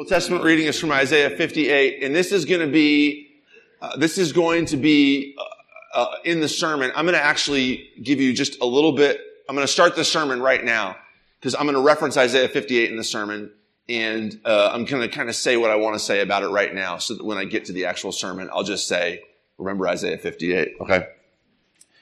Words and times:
Old 0.00 0.08
Testament 0.08 0.42
reading 0.44 0.64
is 0.64 0.80
from 0.80 0.92
Isaiah 0.92 1.28
58, 1.28 2.02
and 2.02 2.16
this 2.16 2.32
is 2.32 2.46
going 2.46 2.62
to 2.62 2.72
be, 2.72 3.28
uh, 3.82 3.98
this 3.98 4.16
is 4.16 4.32
going 4.32 4.64
to 4.64 4.78
be 4.78 5.36
uh, 5.38 5.98
uh, 5.98 6.14
in 6.24 6.40
the 6.40 6.48
sermon. 6.48 6.90
I'm 6.96 7.04
going 7.04 7.18
to 7.18 7.22
actually 7.22 7.90
give 8.02 8.18
you 8.18 8.32
just 8.32 8.62
a 8.62 8.64
little 8.64 8.92
bit. 8.92 9.20
I'm 9.46 9.54
going 9.54 9.66
to 9.66 9.70
start 9.70 9.96
the 9.96 10.04
sermon 10.06 10.40
right 10.40 10.64
now 10.64 10.96
because 11.38 11.54
I'm 11.54 11.64
going 11.64 11.74
to 11.74 11.82
reference 11.82 12.16
Isaiah 12.16 12.48
58 12.48 12.90
in 12.90 12.96
the 12.96 13.04
sermon, 13.04 13.52
and 13.90 14.40
uh, 14.46 14.70
I'm 14.72 14.86
going 14.86 15.02
to 15.02 15.08
kind 15.14 15.28
of 15.28 15.36
say 15.36 15.58
what 15.58 15.70
I 15.70 15.76
want 15.76 15.96
to 15.96 16.00
say 16.00 16.22
about 16.22 16.44
it 16.44 16.48
right 16.48 16.74
now, 16.74 16.96
so 16.96 17.16
that 17.16 17.22
when 17.26 17.36
I 17.36 17.44
get 17.44 17.66
to 17.66 17.74
the 17.74 17.84
actual 17.84 18.10
sermon, 18.10 18.48
I'll 18.50 18.64
just 18.64 18.88
say, 18.88 19.20
"Remember 19.58 19.86
Isaiah 19.86 20.16
58." 20.16 20.76
Okay. 20.80 21.08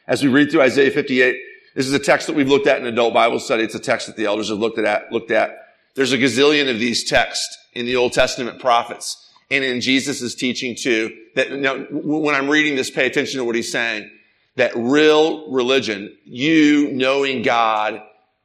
As 0.07 0.23
we 0.23 0.29
read 0.29 0.53
through 0.53 0.62
Isaiah 0.62 0.93
58, 0.93 1.37
this 1.75 1.89
is 1.89 1.93
a 1.93 1.99
text 1.99 2.29
that 2.29 2.37
we've 2.37 2.49
looked 2.49 2.69
at 2.69 2.80
in 2.80 2.87
adult 2.87 3.12
Bible 3.12 3.41
study. 3.41 3.65
It's 3.65 3.75
a 3.75 3.80
text 3.80 4.07
that 4.07 4.15
the 4.15 4.27
elders 4.27 4.51
have 4.51 4.59
looked 4.59 4.79
at. 4.79 5.11
Looked 5.11 5.33
at. 5.33 5.65
There's 5.96 6.12
a 6.12 6.19
gazillion 6.19 6.71
of 6.71 6.79
these 6.79 7.03
texts 7.03 7.59
in 7.79 7.86
the 7.86 7.96
Old 7.96 8.12
Testament 8.12 8.58
prophets 8.58 9.30
and 9.50 9.62
in 9.62 9.80
Jesus' 9.80 10.34
teaching 10.34 10.74
too. 10.74 11.16
That 11.36 11.50
you 11.50 11.59
know, 11.59 11.86
when 11.91 12.34
I'm 12.34 12.48
reading 12.48 12.74
this, 12.74 12.91
pay 12.91 13.06
attention 13.06 13.38
to 13.38 13.45
what 13.45 13.55
he's 13.55 13.70
saying. 13.70 14.10
That 14.56 14.73
real 14.74 15.48
religion, 15.52 16.16
you 16.24 16.91
knowing 16.91 17.42
God, 17.42 18.02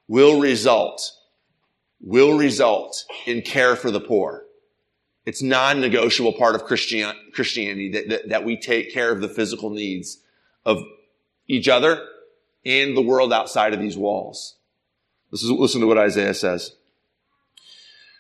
will 0.08 0.40
result, 0.40 1.02
will 2.00 2.38
result 2.38 3.06
in 3.26 3.42
care 3.42 3.76
for 3.76 3.90
the 3.90 4.00
poor. 4.00 4.44
It's 5.26 5.42
non-negotiable 5.42 6.34
part 6.34 6.54
of 6.54 6.66
Christian, 6.66 7.12
Christianity 7.34 7.92
that, 7.94 8.10
that, 8.10 8.30
that 8.30 8.46
we 8.46 8.56
take 8.58 8.94
care 8.94 9.12
of 9.12 9.22
the 9.22 9.30
physical 9.30 9.72
needs 9.72 10.20
of 10.64 10.84
each 11.48 11.68
other 11.68 12.06
and 12.64 12.96
the 12.96 13.02
world 13.02 13.34
outside 13.34 13.74
of 13.74 13.80
these 13.80 13.98
walls. 13.98 14.58
This 15.32 15.42
is, 15.42 15.50
listen 15.50 15.82
to 15.82 15.88
what 15.88 15.98
Isaiah 15.98 16.36
says. 16.36 16.76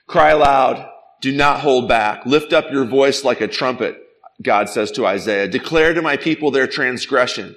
Cry 0.07 0.32
aloud. 0.32 0.90
Do 1.23 1.32
not 1.32 1.62
hold 1.62 1.88
back. 1.88 2.26
Lift 2.26 2.52
up 2.52 2.70
your 2.70 2.84
voice 2.84 3.23
like 3.23 3.40
a 3.40 3.48
trumpet, 3.48 3.98
God 4.41 4.68
says 4.68 4.91
to 4.91 5.05
Isaiah. 5.05 5.48
Declare 5.48 5.93
to 5.93 6.02
my 6.02 6.18
people 6.18 6.52
their 6.52 6.68
transgression, 6.68 7.55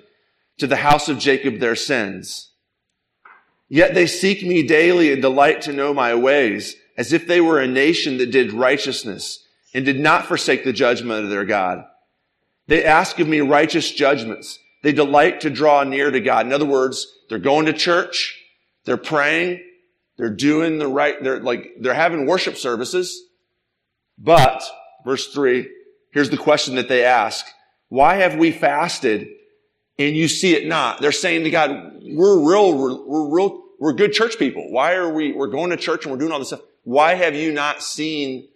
to 0.59 0.69
the 0.69 0.77
house 0.77 1.09
of 1.09 1.19
Jacob 1.19 1.59
their 1.59 1.75
sins. 1.75 2.53
Yet 3.69 3.93
they 3.93 4.07
seek 4.07 4.45
me 4.45 4.63
daily 4.63 5.13
and 5.13 5.21
delight 5.21 5.63
to 5.63 5.73
know 5.73 5.93
my 5.93 6.15
ways, 6.15 6.77
as 6.97 7.13
if 7.13 7.27
they 7.27 7.41
were 7.41 7.59
a 7.59 7.67
nation 7.67 8.19
that 8.19 8.31
did 8.31 8.53
righteousness 8.53 9.45
and 9.75 9.85
did 9.85 9.99
not 9.99 10.27
forsake 10.27 10.63
the 10.63 10.73
judgment 10.73 11.25
of 11.25 11.31
their 11.31 11.45
God. 11.45 11.85
They 12.69 12.85
ask 12.85 13.19
of 13.19 13.27
me 13.27 13.41
righteous 13.41 13.91
judgments. 13.91 14.61
They 14.85 14.93
delight 14.93 15.41
to 15.41 15.51
draw 15.51 15.83
near 15.83 16.13
to 16.13 16.21
God. 16.21 16.47
In 16.47 16.53
other 16.53 16.65
words, 16.65 17.05
they're 17.29 17.41
going 17.41 17.67
to 17.67 17.73
church, 17.73 18.41
they're 18.85 18.97
praying, 18.97 19.61
they're 20.19 20.31
doing 20.31 20.79
the 20.79 20.87
right, 20.87 21.21
they're 21.21 21.41
like, 21.41 21.73
they're 21.81 21.95
having 21.95 22.27
worship 22.27 22.57
services. 22.57 23.25
But, 24.19 24.63
verse 25.05 25.33
three, 25.33 25.69
here's 26.13 26.31
the 26.31 26.37
question 26.37 26.77
that 26.77 26.89
they 26.89 27.05
ask. 27.05 27.47
Why 27.89 28.17
have 28.17 28.37
we 28.37 28.51
fasted 28.51 29.29
and 29.99 30.17
you 30.17 30.29
see 30.29 30.55
it 30.55 30.67
not? 30.67 31.01
They're 31.01 31.13
saying 31.13 31.45
to 31.45 31.51
God, 31.51 32.01
we're 32.03 32.39
real, 32.39 32.77
we're, 32.77 33.05
we're 33.05 33.29
real, 33.29 33.63
we're 33.79 33.93
good 33.93 34.13
church 34.13 34.39
people. 34.39 34.71
Why 34.71 34.95
are 34.95 35.13
we, 35.13 35.33
we're 35.33 35.47
going 35.49 35.71
to 35.71 35.77
church 35.77 36.05
and 36.05 36.13
we're 36.13 36.19
doing 36.19 36.33
all 36.33 36.39
this 36.39 36.49
stuff. 36.49 36.63
Why 36.85 37.15
have 37.15 37.35
you 37.35 37.53
not 37.53 37.83
seen 37.83 38.49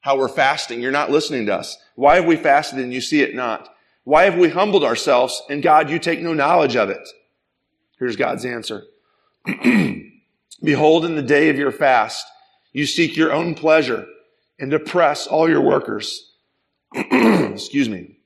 how 0.00 0.18
we're 0.18 0.28
fasting? 0.28 0.80
You're 0.80 0.92
not 0.92 1.10
listening 1.10 1.46
to 1.46 1.54
us. 1.54 1.76
Why 1.94 2.16
have 2.16 2.26
we 2.26 2.36
fasted 2.36 2.78
and 2.78 2.92
you 2.92 3.00
see 3.00 3.22
it 3.22 3.34
not? 3.34 3.74
Why 4.04 4.24
have 4.24 4.36
we 4.36 4.50
humbled 4.50 4.84
ourselves 4.84 5.42
and 5.48 5.62
God, 5.62 5.88
you 5.88 5.98
take 5.98 6.20
no 6.20 6.34
knowledge 6.34 6.76
of 6.76 6.90
it? 6.90 7.08
Here's 7.98 8.16
God's 8.16 8.44
answer. 8.44 8.84
Behold, 10.62 11.04
in 11.04 11.16
the 11.16 11.22
day 11.22 11.48
of 11.48 11.56
your 11.56 11.72
fast, 11.72 12.26
you 12.72 12.86
seek 12.86 13.16
your 13.16 13.32
own 13.32 13.54
pleasure 13.54 14.06
and 14.58 14.72
oppress 14.72 15.26
all 15.26 15.48
your 15.48 15.60
workers. 15.60 16.32
Excuse 16.94 17.88
me. 17.88 18.18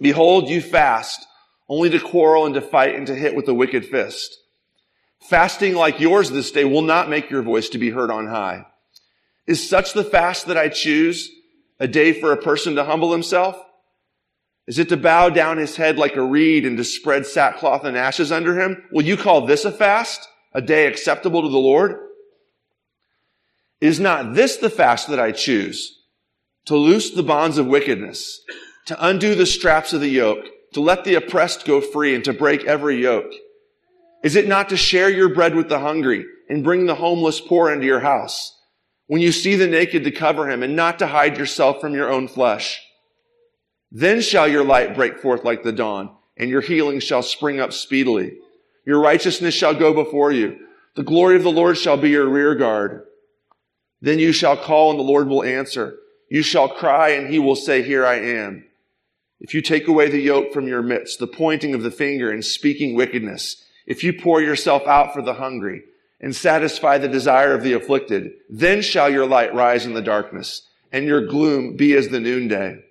Behold, 0.00 0.48
you 0.48 0.60
fast 0.60 1.26
only 1.68 1.90
to 1.90 2.00
quarrel 2.00 2.46
and 2.46 2.54
to 2.54 2.60
fight 2.60 2.94
and 2.94 3.06
to 3.06 3.14
hit 3.14 3.34
with 3.34 3.48
a 3.48 3.54
wicked 3.54 3.86
fist. 3.86 4.38
Fasting 5.20 5.74
like 5.74 6.00
yours 6.00 6.30
this 6.30 6.50
day 6.50 6.64
will 6.64 6.82
not 6.82 7.08
make 7.08 7.30
your 7.30 7.42
voice 7.42 7.68
to 7.70 7.78
be 7.78 7.90
heard 7.90 8.10
on 8.10 8.26
high. 8.26 8.66
Is 9.46 9.68
such 9.68 9.92
the 9.92 10.04
fast 10.04 10.46
that 10.46 10.56
I 10.56 10.68
choose 10.68 11.30
a 11.78 11.86
day 11.88 12.12
for 12.12 12.32
a 12.32 12.36
person 12.36 12.74
to 12.76 12.84
humble 12.84 13.12
himself? 13.12 13.56
Is 14.66 14.78
it 14.78 14.88
to 14.90 14.96
bow 14.96 15.28
down 15.28 15.58
his 15.58 15.76
head 15.76 15.98
like 15.98 16.16
a 16.16 16.22
reed 16.22 16.64
and 16.64 16.76
to 16.76 16.84
spread 16.84 17.26
sackcloth 17.26 17.84
and 17.84 17.96
ashes 17.96 18.30
under 18.30 18.60
him? 18.60 18.84
Will 18.92 19.04
you 19.04 19.16
call 19.16 19.46
this 19.46 19.64
a 19.64 19.72
fast? 19.72 20.28
A 20.52 20.60
day 20.60 20.86
acceptable 20.86 21.42
to 21.42 21.48
the 21.48 21.58
Lord? 21.58 21.98
Is 23.82 23.98
not 23.98 24.34
this 24.34 24.58
the 24.58 24.70
fast 24.70 25.08
that 25.08 25.18
I 25.18 25.32
choose? 25.32 25.98
To 26.66 26.76
loose 26.76 27.10
the 27.10 27.24
bonds 27.24 27.58
of 27.58 27.66
wickedness, 27.66 28.40
to 28.86 29.04
undo 29.04 29.34
the 29.34 29.44
straps 29.44 29.92
of 29.92 30.00
the 30.00 30.08
yoke, 30.08 30.46
to 30.74 30.80
let 30.80 31.02
the 31.02 31.16
oppressed 31.16 31.66
go 31.66 31.80
free 31.80 32.14
and 32.14 32.24
to 32.24 32.32
break 32.32 32.64
every 32.64 33.02
yoke? 33.02 33.32
Is 34.22 34.36
it 34.36 34.46
not 34.46 34.68
to 34.68 34.76
share 34.76 35.10
your 35.10 35.34
bread 35.34 35.56
with 35.56 35.68
the 35.68 35.80
hungry 35.80 36.24
and 36.48 36.62
bring 36.62 36.86
the 36.86 36.94
homeless 36.94 37.40
poor 37.40 37.72
into 37.72 37.84
your 37.84 37.98
house? 37.98 38.56
When 39.08 39.20
you 39.20 39.32
see 39.32 39.56
the 39.56 39.66
naked 39.66 40.04
to 40.04 40.12
cover 40.12 40.48
him 40.48 40.62
and 40.62 40.76
not 40.76 41.00
to 41.00 41.08
hide 41.08 41.36
yourself 41.36 41.80
from 41.80 41.92
your 41.92 42.08
own 42.08 42.28
flesh? 42.28 42.80
Then 43.90 44.20
shall 44.20 44.46
your 44.46 44.64
light 44.64 44.94
break 44.94 45.18
forth 45.18 45.42
like 45.42 45.64
the 45.64 45.72
dawn 45.72 46.16
and 46.36 46.48
your 46.48 46.60
healing 46.60 47.00
shall 47.00 47.24
spring 47.24 47.58
up 47.58 47.72
speedily. 47.72 48.38
Your 48.86 49.00
righteousness 49.00 49.54
shall 49.54 49.74
go 49.74 49.92
before 49.92 50.30
you. 50.30 50.56
The 50.94 51.02
glory 51.02 51.34
of 51.34 51.42
the 51.42 51.50
Lord 51.50 51.76
shall 51.76 51.96
be 51.96 52.10
your 52.10 52.28
rear 52.28 52.54
guard. 52.54 53.06
Then 54.02 54.18
you 54.18 54.32
shall 54.32 54.56
call 54.56 54.90
and 54.90 54.98
the 54.98 55.04
Lord 55.04 55.28
will 55.28 55.44
answer. 55.44 55.96
You 56.28 56.42
shall 56.42 56.68
cry 56.68 57.10
and 57.10 57.32
he 57.32 57.38
will 57.38 57.54
say, 57.54 57.82
here 57.82 58.04
I 58.04 58.16
am. 58.16 58.64
If 59.40 59.54
you 59.54 59.62
take 59.62 59.86
away 59.86 60.10
the 60.10 60.20
yoke 60.20 60.52
from 60.52 60.66
your 60.66 60.82
midst, 60.82 61.20
the 61.20 61.26
pointing 61.26 61.72
of 61.72 61.82
the 61.82 61.90
finger 61.90 62.30
and 62.30 62.44
speaking 62.44 62.94
wickedness, 62.94 63.64
if 63.86 64.02
you 64.02 64.12
pour 64.12 64.42
yourself 64.42 64.86
out 64.86 65.12
for 65.12 65.22
the 65.22 65.34
hungry 65.34 65.82
and 66.20 66.34
satisfy 66.34 66.98
the 66.98 67.08
desire 67.08 67.54
of 67.54 67.62
the 67.62 67.74
afflicted, 67.74 68.32
then 68.50 68.82
shall 68.82 69.08
your 69.08 69.26
light 69.26 69.54
rise 69.54 69.86
in 69.86 69.94
the 69.94 70.02
darkness 70.02 70.68
and 70.90 71.06
your 71.06 71.26
gloom 71.26 71.76
be 71.76 71.94
as 71.94 72.08
the 72.08 72.20
noonday. 72.20 72.82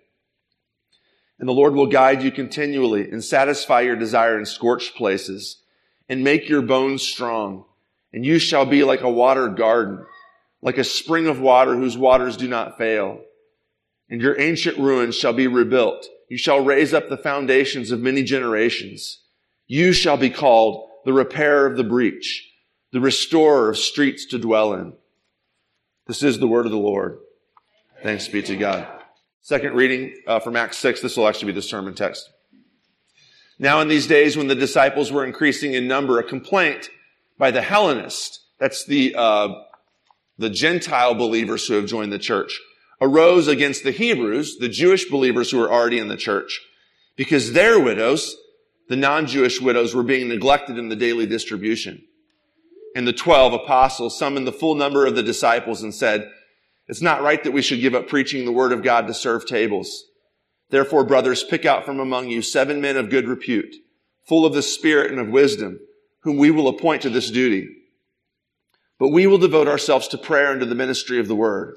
And 1.40 1.50
the 1.50 1.54
Lord 1.54 1.74
will 1.74 1.88
guide 1.88 2.24
you 2.24 2.32
continually 2.32 3.10
and 3.10 3.24
satisfy 3.24 3.82
your 3.82 3.96
desire 3.96 4.40
in 4.40 4.46
scorched 4.46 4.96
places 4.96 5.62
and 6.08 6.24
make 6.24 6.48
your 6.48 6.62
bones 6.62 7.02
strong. 7.02 7.66
And 8.14 8.26
you 8.26 8.40
shall 8.40 8.66
be 8.66 8.84
like 8.84 9.02
a 9.02 9.10
watered 9.10 9.58
garden 9.58 10.06
like 10.62 10.78
a 10.78 10.84
spring 10.84 11.28
of 11.28 11.40
water 11.40 11.76
whose 11.76 11.98
waters 11.98 12.38
do 12.38 12.48
not 12.48 12.78
fail. 12.78 13.22
And 14.10 14.22
your 14.22 14.40
ancient 14.40 14.78
ruins 14.78 15.16
shall 15.16 15.34
be 15.34 15.48
rebuilt. 15.48 16.08
You 16.30 16.38
shall 16.38 16.64
raise 16.64 16.94
up 16.94 17.10
the 17.10 17.18
foundations 17.18 17.92
of 17.92 18.00
many 18.00 18.24
generations. 18.24 19.20
You 19.68 19.94
shall 19.94 20.18
be 20.18 20.30
called 20.30 20.90
the 21.06 21.14
repairer 21.14 21.66
of 21.66 21.78
the 21.78 21.84
breach, 21.84 22.50
the 22.92 23.00
restorer 23.00 23.70
of 23.70 23.78
streets 23.78 24.26
to 24.28 24.38
dwell 24.38 24.74
in. 24.74 24.94
This 26.08 26.24
is 26.24 26.40
the 26.40 26.48
word 26.48 26.66
of 26.66 26.72
the 26.72 26.78
Lord. 26.78 27.20
Thanks 28.04 28.28
be 28.28 28.42
to 28.44 28.56
God. 28.56 28.88
Second 29.42 29.76
reading 29.76 30.16
uh, 30.28 30.40
from 30.40 30.56
Acts 30.56 30.78
6. 30.78 31.02
This 31.02 31.18
will 31.18 31.28
actually 31.28 31.54
be 31.54 31.56
the 31.56 31.62
sermon 31.62 31.94
text. 31.94 32.30
Now 33.58 33.80
in 33.80 33.88
these 33.88 34.08
days 34.08 34.36
when 34.36 34.48
the 34.48 34.56
disciples 34.56 35.12
were 35.12 35.26
increasing 35.26 35.74
in 35.74 35.88
number, 35.88 36.20
a 36.20 36.24
complaint 36.24 36.90
by 37.38 37.52
the 37.52 37.62
Hellenists, 37.62 38.40
that's 38.60 38.86
the 38.86 39.16
uh, 39.16 39.50
the 40.42 40.50
Gentile 40.50 41.16
believers 41.16 41.68
who 41.68 41.76
have 41.76 41.86
joined 41.86 42.12
the 42.12 42.20
church, 42.20 42.60
arose 43.00 43.48
against 43.48 43.84
the 43.84 43.92
Hebrews, 43.92 44.58
the 44.58 44.70
Jewish 44.70 45.10
believers 45.10 45.50
who 45.50 45.58
were 45.58 45.72
already 45.72 46.00
in 46.00 46.08
the 46.08 46.18
church, 46.18 46.60
because 47.16 47.54
their 47.54 47.80
widows, 47.80 48.36
the 48.90 48.96
non-Jewish 48.96 49.62
widows, 49.62 49.96
were 49.96 50.04
being 50.04 50.28
neglected 50.28 50.78
in 50.78 50.90
the 50.90 50.96
daily 50.96 51.26
distribution. 51.26 52.04
And 52.96 53.08
the 53.08 53.14
twelve 53.14 53.54
apostles 53.54 54.20
summoned 54.20 54.46
the 54.46 54.52
full 54.52 54.76
number 54.76 55.06
of 55.06 55.16
the 55.16 55.24
disciples 55.24 55.82
and 55.82 55.96
said, 55.96 56.30
it's 56.88 57.02
not 57.02 57.22
right 57.22 57.42
that 57.44 57.54
we 57.54 57.62
should 57.62 57.80
give 57.80 57.96
up 57.96 58.10
preaching 58.10 58.44
the 58.44 58.52
word 58.52 58.74
of 58.74 58.84
God 58.84 59.08
to 59.08 59.14
serve 59.14 59.46
tables. 59.46 60.06
Therefore, 60.70 61.06
brothers, 61.06 61.44
pick 61.44 61.66
out 61.66 61.86
from 61.86 62.00
among 62.00 62.30
you 62.30 62.42
seven 62.42 62.82
men 62.82 62.98
of 62.98 63.10
good 63.10 63.28
repute, 63.28 63.76
full 64.28 64.46
of 64.46 64.54
the 64.54 64.62
Spirit 64.62 65.12
and 65.12 65.20
of 65.20 65.30
wisdom, 65.30 65.80
whom 66.22 66.38
we 66.38 66.52
will 66.52 66.68
appoint 66.68 67.02
to 67.04 67.10
this 67.10 67.32
duty. 67.32 67.78
But 69.02 69.08
we 69.08 69.26
will 69.26 69.40
devote 69.40 69.68
ourselves 69.68 70.08
to 70.10 70.18
prayer 70.20 70.52
and 70.52 70.60
to 70.60 70.66
the 70.68 70.76
ministry 70.76 71.20
of 71.20 71.28
the 71.28 71.36
word. 71.36 71.76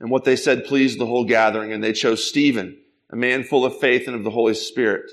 And 0.00 0.10
what 0.10 0.24
they 0.24 0.34
said 0.34 0.64
pleased 0.64 0.98
the 0.98 1.06
whole 1.06 1.22
gathering, 1.24 1.72
and 1.72 1.82
they 1.82 1.92
chose 1.92 2.26
Stephen, 2.26 2.76
a 3.10 3.14
man 3.14 3.44
full 3.44 3.64
of 3.64 3.78
faith 3.78 4.08
and 4.08 4.16
of 4.16 4.24
the 4.24 4.30
Holy 4.30 4.54
Spirit, 4.54 5.08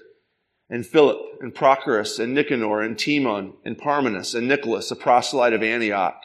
and 0.68 0.84
Philip, 0.84 1.20
and 1.42 1.54
Prochorus, 1.54 2.18
and 2.18 2.34
Nicanor, 2.34 2.82
and 2.82 2.98
Timon, 2.98 3.54
and 3.64 3.78
Parmenas, 3.78 4.34
and 4.34 4.48
Nicholas, 4.48 4.90
a 4.90 4.96
proselyte 4.96 5.54
of 5.54 5.62
Antioch. 5.62 6.24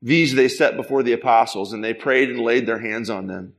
These 0.00 0.34
they 0.34 0.48
set 0.48 0.74
before 0.74 1.02
the 1.02 1.12
apostles, 1.12 1.74
and 1.74 1.84
they 1.84 1.92
prayed 1.92 2.30
and 2.30 2.40
laid 2.40 2.64
their 2.64 2.78
hands 2.78 3.10
on 3.10 3.26
them. 3.26 3.52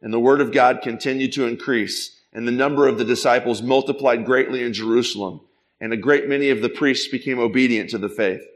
And 0.00 0.12
the 0.12 0.20
word 0.20 0.40
of 0.40 0.52
God 0.52 0.82
continued 0.82 1.32
to 1.32 1.46
increase, 1.46 2.16
and 2.32 2.46
the 2.46 2.52
number 2.52 2.86
of 2.86 2.96
the 2.96 3.04
disciples 3.04 3.60
multiplied 3.60 4.24
greatly 4.24 4.62
in 4.62 4.72
Jerusalem, 4.72 5.40
and 5.80 5.92
a 5.92 5.96
great 5.96 6.28
many 6.28 6.50
of 6.50 6.62
the 6.62 6.68
priests 6.68 7.08
became 7.08 7.40
obedient 7.40 7.90
to 7.90 7.98
the 7.98 8.08
faith. 8.08 8.46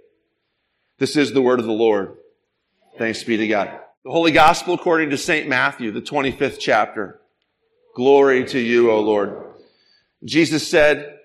This 1.01 1.17
is 1.17 1.33
the 1.33 1.41
word 1.41 1.61
of 1.61 1.65
the 1.65 1.73
Lord. 1.73 2.19
Thanks 2.99 3.25
be 3.25 3.39
to 3.39 3.49
God. 3.49 3.71
The 4.05 4.11
Holy 4.11 4.33
Gospel 4.33 4.75
according 4.75 5.09
to 5.11 5.17
St. 5.17 5.49
Matthew, 5.49 5.93
the 5.93 6.03
25th 6.03 6.59
chapter. 6.61 7.23
Glory 7.97 8.45
to 8.45 8.61
you, 8.61 8.91
O 8.91 9.01
Lord. 9.01 9.35
Jesus 10.25 10.69
said, 10.69 11.19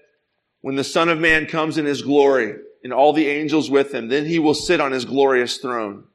when 0.62 0.75
the 0.75 0.83
Son 0.86 1.10
of 1.10 1.19
Man 1.19 1.45
comes 1.45 1.77
in 1.77 1.86
his 1.86 2.04
glory 2.04 2.56
and 2.86 2.94
all 2.94 3.12
the 3.12 3.27
angels 3.27 3.69
with 3.69 3.94
him, 3.94 4.07
then 4.07 4.25
he 4.25 4.39
will 4.39 4.54
sit 4.54 4.80
on 4.80 4.94
his 4.94 5.04
glorious 5.04 5.57
throne. 5.57 6.06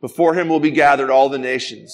Before 0.00 0.34
him 0.34 0.48
will 0.48 0.60
be 0.60 0.70
gathered 0.70 1.10
all 1.10 1.28
the 1.28 1.38
nations, 1.38 1.92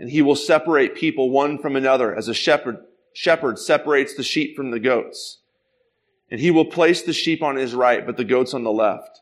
and 0.00 0.10
he 0.10 0.20
will 0.20 0.34
separate 0.34 0.96
people 0.96 1.30
one 1.30 1.58
from 1.58 1.76
another 1.76 2.12
as 2.12 2.26
a 2.26 2.34
shepherd, 2.34 2.78
shepherd 3.12 3.56
separates 3.56 4.16
the 4.16 4.24
sheep 4.24 4.56
from 4.56 4.72
the 4.72 4.80
goats. 4.80 5.38
And 6.28 6.40
he 6.40 6.50
will 6.50 6.64
place 6.64 7.02
the 7.02 7.12
sheep 7.12 7.40
on 7.40 7.54
his 7.54 7.72
right, 7.72 8.04
but 8.04 8.16
the 8.16 8.24
goats 8.24 8.52
on 8.52 8.64
the 8.64 8.72
left. 8.72 9.21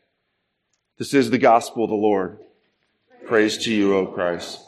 This 1.01 1.15
is 1.15 1.31
the 1.31 1.39
gospel 1.39 1.85
of 1.85 1.89
the 1.89 1.95
Lord. 1.95 2.37
Praise 3.25 3.57
to 3.63 3.73
you, 3.73 3.95
O 3.95 4.05
Christ. 4.05 4.59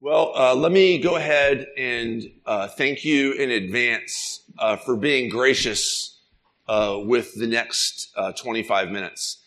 Well, 0.00 0.30
uh, 0.32 0.54
let 0.54 0.70
me 0.70 1.00
go 1.00 1.16
ahead 1.16 1.66
and 1.76 2.22
uh, 2.46 2.68
thank 2.68 3.04
you 3.04 3.32
in 3.32 3.50
advance 3.50 4.44
uh, 4.60 4.76
for 4.76 4.94
being 4.94 5.28
gracious 5.28 6.20
uh, 6.68 7.00
with 7.04 7.34
the 7.34 7.48
next 7.48 8.12
uh, 8.16 8.30
25 8.30 8.92
minutes. 8.92 9.38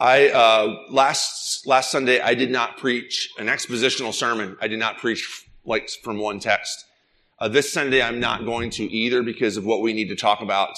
I 0.00 0.30
uh, 0.30 0.82
last 0.90 1.64
last 1.64 1.92
Sunday 1.92 2.20
I 2.20 2.34
did 2.34 2.50
not 2.50 2.76
preach 2.78 3.30
an 3.38 3.46
expositional 3.46 4.12
sermon. 4.12 4.56
I 4.60 4.66
did 4.66 4.80
not 4.80 4.98
preach 4.98 5.46
like 5.64 5.90
from 6.02 6.18
one 6.18 6.40
text. 6.40 6.86
this 7.52 7.72
Sunday 7.72 8.02
I'm 8.02 8.18
not 8.18 8.44
going 8.44 8.70
to 8.70 8.82
either 8.82 9.22
because 9.22 9.56
of 9.56 9.64
what 9.64 9.80
we 9.80 9.92
need 9.92 10.08
to 10.08 10.16
talk 10.16 10.40
about. 10.40 10.76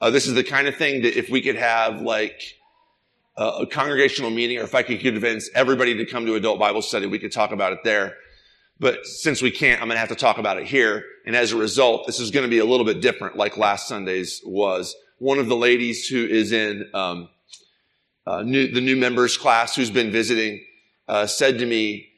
this 0.00 0.26
is 0.26 0.32
the 0.32 0.44
kind 0.44 0.66
of 0.66 0.76
thing 0.76 1.02
that 1.02 1.18
if 1.18 1.28
we 1.28 1.42
could 1.42 1.56
have 1.56 2.00
like 2.00 2.56
a 3.36 3.66
congregational 3.66 4.30
meeting, 4.30 4.58
or 4.58 4.62
if 4.62 4.74
I 4.74 4.82
could 4.82 5.00
convince 5.00 5.48
everybody 5.54 5.94
to 5.96 6.04
come 6.04 6.26
to 6.26 6.34
adult 6.34 6.58
Bible 6.58 6.82
study, 6.82 7.06
we 7.06 7.18
could 7.18 7.32
talk 7.32 7.52
about 7.52 7.72
it 7.72 7.78
there. 7.84 8.16
But 8.78 9.06
since 9.06 9.42
we 9.42 9.50
can't, 9.50 9.80
I'm 9.80 9.88
going 9.88 9.96
to 9.96 10.00
have 10.00 10.08
to 10.08 10.14
talk 10.14 10.38
about 10.38 10.58
it 10.58 10.66
here. 10.66 11.04
And 11.26 11.36
as 11.36 11.52
a 11.52 11.56
result, 11.56 12.06
this 12.06 12.18
is 12.18 12.30
going 12.30 12.44
to 12.44 12.50
be 12.50 12.58
a 12.58 12.64
little 12.64 12.86
bit 12.86 13.00
different, 13.00 13.36
like 13.36 13.56
last 13.56 13.88
Sunday's 13.88 14.40
was. 14.44 14.96
One 15.18 15.38
of 15.38 15.48
the 15.48 15.56
ladies 15.56 16.06
who 16.06 16.24
is 16.24 16.50
in 16.50 16.88
um, 16.94 17.28
uh, 18.26 18.42
new, 18.42 18.68
the 18.68 18.80
new 18.80 18.96
members 18.96 19.36
class 19.36 19.76
who's 19.76 19.90
been 19.90 20.10
visiting 20.10 20.64
uh, 21.08 21.26
said 21.26 21.58
to 21.58 21.66
me 21.66 22.08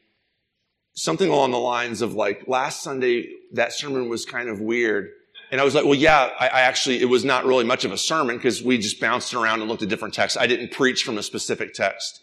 something 0.94 1.29
along 1.29 1.50
the 1.50 1.58
lines 1.58 2.00
of 2.00 2.15
like, 2.15 2.44
last 2.47 2.82
Sunday, 2.82 3.29
that 3.55 3.73
sermon 3.73 4.08
was 4.08 4.25
kind 4.25 4.49
of 4.49 4.61
weird. 4.61 5.11
And 5.52 5.60
I 5.60 5.64
was 5.64 5.75
like, 5.75 5.84
well, 5.84 5.94
yeah, 5.94 6.31
I, 6.40 6.49
I 6.49 6.60
actually, 6.62 7.02
it 7.02 7.10
was 7.10 7.26
not 7.26 7.44
really 7.44 7.62
much 7.62 7.84
of 7.84 7.93
a 7.93 7.99
sermon 7.99 8.38
because 8.38 8.62
we 8.62 8.78
just 8.78 8.99
bounced 8.99 9.34
around 9.34 9.60
and 9.60 9.69
looked 9.69 9.82
at 9.82 9.90
different 9.90 10.14
texts. 10.14 10.38
I 10.40 10.46
didn't 10.46 10.72
preach 10.72 11.04
from 11.04 11.19
a 11.19 11.22
specific 11.22 11.75
text. 11.75 12.22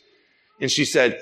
And 0.59 0.71
she 0.71 0.83
said, 0.83 1.21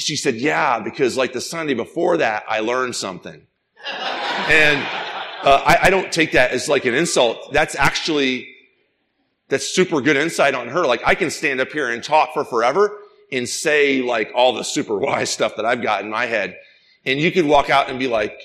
she 0.00 0.16
said, 0.16 0.34
yeah, 0.34 0.80
because 0.80 1.16
like 1.16 1.32
the 1.32 1.40
Sunday 1.40 1.74
before 1.74 2.16
that, 2.16 2.42
I 2.48 2.58
learned 2.58 2.96
something. 2.96 3.46
and 3.86 4.82
uh, 5.44 5.62
I, 5.64 5.78
I 5.82 5.90
don't 5.90 6.10
take 6.10 6.32
that 6.32 6.50
as 6.50 6.68
like 6.68 6.86
an 6.86 6.94
insult. 6.94 7.52
That's 7.52 7.76
actually, 7.76 8.48
that's 9.48 9.68
super 9.68 10.00
good 10.00 10.16
insight 10.16 10.56
on 10.56 10.66
her. 10.66 10.84
Like 10.84 11.02
I 11.06 11.14
can 11.14 11.30
stand 11.30 11.60
up 11.60 11.70
here 11.70 11.88
and 11.88 12.02
talk 12.02 12.34
for 12.34 12.44
forever 12.44 12.98
and 13.30 13.48
say 13.48 14.02
like 14.02 14.32
all 14.34 14.54
the 14.54 14.64
super 14.64 14.98
wise 14.98 15.30
stuff 15.30 15.54
that 15.54 15.64
I've 15.64 15.82
got 15.82 16.02
in 16.02 16.10
my 16.10 16.26
head. 16.26 16.56
And 17.06 17.20
you 17.20 17.30
could 17.30 17.46
walk 17.46 17.70
out 17.70 17.90
and 17.90 18.00
be 18.00 18.08
like, 18.08 18.40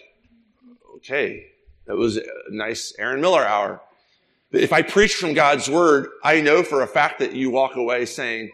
okay, 0.97 1.48
that 1.89 1.97
was 1.97 2.17
a 2.17 2.23
nice 2.51 2.93
Aaron 2.99 3.19
Miller 3.19 3.43
hour. 3.43 3.81
If 4.51 4.71
I 4.71 4.83
preach 4.83 5.15
from 5.15 5.33
God's 5.33 5.67
word, 5.67 6.07
I 6.23 6.39
know 6.39 6.61
for 6.61 6.83
a 6.83 6.87
fact 6.87 7.17
that 7.17 7.33
you 7.33 7.49
walk 7.49 7.75
away 7.75 8.05
saying, 8.05 8.51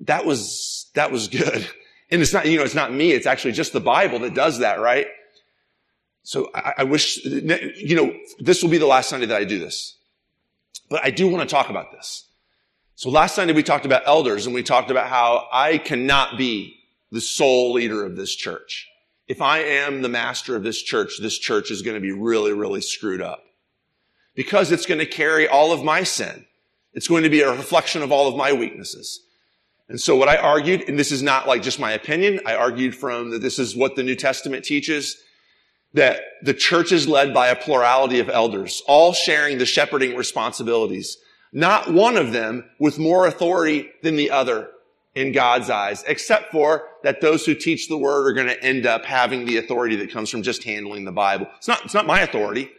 that 0.00 0.26
was, 0.26 0.90
that 0.94 1.10
was 1.10 1.26
good. 1.26 1.66
And 2.08 2.22
it's 2.22 2.32
not, 2.32 2.46
you 2.46 2.56
know, 2.56 2.62
it's 2.62 2.72
not 2.72 2.92
me. 2.92 3.10
It's 3.10 3.26
actually 3.26 3.50
just 3.50 3.72
the 3.72 3.80
Bible 3.80 4.20
that 4.20 4.32
does 4.32 4.60
that, 4.60 4.78
right? 4.78 5.08
So 6.22 6.52
I, 6.54 6.74
I 6.78 6.84
wish, 6.84 7.16
you 7.24 7.96
know, 7.96 8.14
this 8.38 8.62
will 8.62 8.70
be 8.70 8.78
the 8.78 8.86
last 8.86 9.08
Sunday 9.08 9.26
that 9.26 9.36
I 9.36 9.42
do 9.42 9.58
this. 9.58 9.96
But 10.88 11.04
I 11.04 11.10
do 11.10 11.26
want 11.26 11.48
to 11.48 11.52
talk 11.52 11.68
about 11.68 11.90
this. 11.90 12.28
So 12.94 13.10
last 13.10 13.34
Sunday 13.34 13.54
we 13.54 13.64
talked 13.64 13.86
about 13.86 14.04
elders 14.06 14.46
and 14.46 14.54
we 14.54 14.62
talked 14.62 14.92
about 14.92 15.08
how 15.08 15.48
I 15.52 15.78
cannot 15.78 16.38
be 16.38 16.78
the 17.10 17.20
sole 17.20 17.72
leader 17.72 18.04
of 18.04 18.14
this 18.14 18.32
church. 18.36 18.88
If 19.28 19.42
I 19.42 19.58
am 19.58 20.02
the 20.02 20.08
master 20.08 20.54
of 20.54 20.62
this 20.62 20.80
church, 20.80 21.18
this 21.20 21.38
church 21.38 21.70
is 21.70 21.82
going 21.82 21.96
to 21.96 22.00
be 22.00 22.12
really, 22.12 22.52
really 22.52 22.80
screwed 22.80 23.20
up. 23.20 23.42
Because 24.34 24.70
it's 24.70 24.86
going 24.86 25.00
to 25.00 25.06
carry 25.06 25.48
all 25.48 25.72
of 25.72 25.82
my 25.82 26.02
sin. 26.02 26.46
It's 26.92 27.08
going 27.08 27.24
to 27.24 27.30
be 27.30 27.40
a 27.40 27.50
reflection 27.50 28.02
of 28.02 28.12
all 28.12 28.28
of 28.28 28.36
my 28.36 28.52
weaknesses. 28.52 29.20
And 29.88 30.00
so 30.00 30.16
what 30.16 30.28
I 30.28 30.36
argued, 30.36 30.88
and 30.88 30.98
this 30.98 31.12
is 31.12 31.22
not 31.22 31.46
like 31.46 31.62
just 31.62 31.80
my 31.80 31.92
opinion, 31.92 32.40
I 32.46 32.54
argued 32.54 32.94
from 32.94 33.30
that 33.30 33.40
this 33.40 33.58
is 33.58 33.76
what 33.76 33.96
the 33.96 34.02
New 34.02 34.16
Testament 34.16 34.64
teaches, 34.64 35.16
that 35.92 36.20
the 36.42 36.54
church 36.54 36.92
is 36.92 37.08
led 37.08 37.32
by 37.32 37.48
a 37.48 37.56
plurality 37.56 38.20
of 38.20 38.28
elders, 38.28 38.82
all 38.86 39.12
sharing 39.12 39.58
the 39.58 39.66
shepherding 39.66 40.16
responsibilities. 40.16 41.18
Not 41.52 41.92
one 41.92 42.16
of 42.16 42.32
them 42.32 42.68
with 42.78 42.98
more 42.98 43.26
authority 43.26 43.90
than 44.02 44.16
the 44.16 44.30
other 44.30 44.70
in 45.16 45.32
God's 45.32 45.70
eyes, 45.70 46.04
except 46.06 46.52
for 46.52 46.88
that 47.02 47.22
those 47.22 47.46
who 47.46 47.54
teach 47.54 47.88
the 47.88 47.96
word 47.96 48.26
are 48.26 48.34
going 48.34 48.48
to 48.48 48.62
end 48.62 48.84
up 48.84 49.06
having 49.06 49.46
the 49.46 49.56
authority 49.56 49.96
that 49.96 50.12
comes 50.12 50.28
from 50.28 50.42
just 50.42 50.62
handling 50.62 51.06
the 51.06 51.10
Bible. 51.10 51.48
It's 51.56 51.66
not, 51.66 51.82
it's 51.84 51.94
not 51.94 52.06
my 52.06 52.20
authority. 52.20 52.70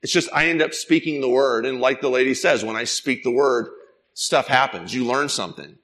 It's 0.00 0.12
just 0.12 0.30
I 0.32 0.46
end 0.46 0.62
up 0.62 0.74
speaking 0.74 1.20
the 1.20 1.28
word. 1.28 1.66
And 1.66 1.80
like 1.80 2.00
the 2.00 2.08
lady 2.08 2.34
says, 2.34 2.64
when 2.64 2.76
I 2.76 2.84
speak 2.84 3.24
the 3.24 3.32
word, 3.32 3.68
stuff 4.14 4.46
happens. 4.46 4.94
You 4.94 5.04
learn 5.04 5.28
something. 5.28 5.76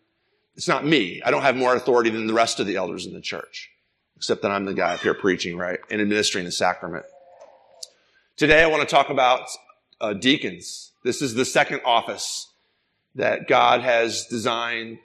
It's 0.55 0.69
not 0.69 0.87
me. 0.87 1.21
I 1.25 1.33
don't 1.33 1.43
have 1.43 1.57
more 1.57 1.75
authority 1.75 2.11
than 2.11 2.28
the 2.28 2.35
rest 2.35 2.61
of 2.61 2.67
the 2.67 2.76
elders 2.76 3.05
in 3.05 3.12
the 3.12 3.21
church, 3.21 3.69
except 4.17 4.43
that 4.43 4.52
I'm 4.52 4.67
the 4.67 4.75
guy 4.75 4.95
up 4.95 5.00
here 5.00 5.14
preaching, 5.14 5.57
right, 5.57 5.81
and 5.90 6.00
administering 6.00 6.45
the 6.45 6.52
sacrament. 6.52 7.07
Today 8.37 8.62
I 8.62 8.67
want 8.69 8.88
to 8.88 8.95
talk 8.95 9.11
about 9.11 9.49
uh, 10.00 10.12
deacons. 10.12 10.93
This 11.02 11.23
is 11.23 11.35
the 11.35 11.45
second 11.45 11.81
office 11.85 12.52
that 13.17 13.49
God 13.49 13.81
has 13.81 14.26
designed 14.26 14.99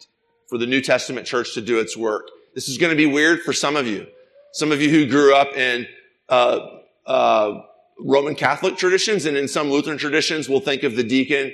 for 0.49 0.57
the 0.57 0.65
New 0.65 0.81
Testament 0.81 1.25
church 1.25 1.53
to 1.53 1.61
do 1.61 1.79
its 1.79 1.97
work. 1.97 2.27
This 2.55 2.69
is 2.69 2.77
going 2.77 2.91
to 2.91 2.97
be 2.97 3.05
weird 3.05 3.41
for 3.41 3.53
some 3.53 3.75
of 3.75 3.87
you. 3.87 4.07
Some 4.53 4.71
of 4.71 4.81
you 4.81 4.89
who 4.89 5.07
grew 5.07 5.35
up 5.35 5.55
in 5.55 5.87
uh, 6.29 6.59
uh, 7.05 7.61
Roman 7.99 8.35
Catholic 8.35 8.77
traditions 8.77 9.25
and 9.25 9.35
in 9.35 9.47
some 9.47 9.71
Lutheran 9.71 9.97
traditions 9.97 10.47
will 10.47 10.59
think 10.59 10.83
of 10.83 10.95
the 10.95 11.03
deacon 11.03 11.51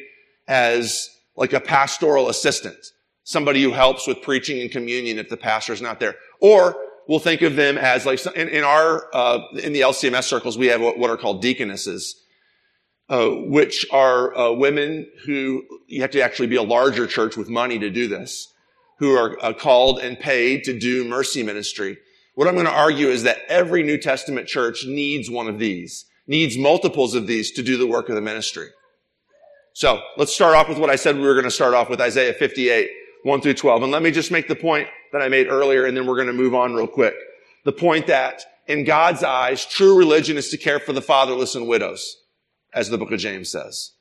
as 0.47 1.09
like 1.35 1.53
a 1.53 1.59
pastoral 1.59 2.29
assistant 2.29 2.77
somebody 3.29 3.61
who 3.61 3.71
helps 3.71 4.07
with 4.07 4.23
preaching 4.23 4.59
and 4.59 4.71
communion 4.71 5.19
if 5.19 5.29
the 5.29 5.37
pastor 5.37 5.71
is 5.71 5.83
not 5.83 5.99
there. 5.99 6.15
Or 6.41 6.75
we'll 7.07 7.19
think 7.19 7.43
of 7.43 7.55
them 7.55 7.77
as 7.77 8.03
like, 8.03 8.25
in, 8.35 8.49
in 8.49 8.63
our, 8.63 9.05
uh, 9.13 9.41
in 9.61 9.71
the 9.71 9.81
LCMS 9.81 10.23
circles, 10.23 10.57
we 10.57 10.65
have 10.67 10.81
what, 10.81 10.97
what 10.97 11.11
are 11.11 11.17
called 11.17 11.39
deaconesses. 11.39 12.15
Uh, 13.07 13.29
which 13.47 13.87
are 13.91 14.37
uh, 14.37 14.51
women 14.51 15.07
who 15.25 15.63
you 15.87 15.99
have 16.01 16.11
to 16.11 16.21
actually 16.21 16.45
be 16.45 16.57
a 16.57 16.61
larger 16.61 17.07
church 17.07 17.35
with 17.35 17.49
money 17.49 17.79
to 17.79 17.89
do 17.89 18.07
this, 18.07 18.53
who 18.99 19.15
are 19.15 19.43
uh, 19.43 19.53
called 19.53 19.99
and 19.99 20.19
paid 20.19 20.63
to 20.65 20.77
do 20.77 21.05
mercy 21.05 21.41
ministry. 21.41 21.97
What 22.35 22.47
I'm 22.47 22.53
going 22.53 22.65
to 22.65 22.71
argue 22.71 23.07
is 23.07 23.23
that 23.23 23.39
every 23.47 23.81
New 23.81 23.97
Testament 23.97 24.47
church 24.47 24.85
needs 24.85 25.29
one 25.29 25.47
of 25.47 25.57
these, 25.57 26.05
needs 26.27 26.57
multiples 26.57 27.15
of 27.15 27.25
these 27.25 27.51
to 27.53 27.63
do 27.63 27.77
the 27.77 27.87
work 27.87 28.09
of 28.09 28.15
the 28.15 28.21
ministry. 28.21 28.67
So 29.73 30.01
let's 30.17 30.33
start 30.33 30.55
off 30.55 30.67
with 30.67 30.77
what 30.77 30.89
I 30.89 30.97
said 30.97 31.15
we 31.15 31.21
were 31.21 31.33
going 31.33 31.45
to 31.45 31.51
start 31.51 31.73
off 31.73 31.89
with 31.89 32.01
Isaiah 32.01 32.33
58, 32.33 32.89
1 33.23 33.41
through 33.41 33.53
12. 33.53 33.83
And 33.83 33.91
let 33.91 34.03
me 34.03 34.11
just 34.11 34.31
make 34.31 34.47
the 34.47 34.55
point 34.55 34.89
that 35.13 35.21
I 35.21 35.29
made 35.29 35.47
earlier, 35.47 35.85
and 35.85 35.95
then 35.95 36.05
we're 36.05 36.15
going 36.15 36.27
to 36.27 36.33
move 36.33 36.53
on 36.53 36.73
real 36.73 36.87
quick. 36.87 37.15
The 37.63 37.71
point 37.71 38.07
that 38.07 38.43
in 38.67 38.83
God's 38.83 39.23
eyes, 39.23 39.65
true 39.65 39.97
religion 39.97 40.37
is 40.37 40.49
to 40.49 40.57
care 40.57 40.79
for 40.79 40.91
the 40.91 41.01
fatherless 41.01 41.55
and 41.55 41.67
widows 41.67 42.17
as 42.73 42.89
the 42.89 42.97
book 42.97 43.11
of 43.11 43.19
James 43.19 43.49
says. 43.49 43.91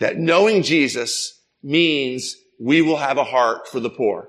That 0.00 0.18
knowing 0.18 0.62
Jesus 0.62 1.40
means 1.62 2.36
we 2.58 2.82
will 2.82 2.96
have 2.96 3.18
a 3.18 3.24
heart 3.24 3.68
for 3.68 3.80
the 3.80 3.90
poor. 3.90 4.28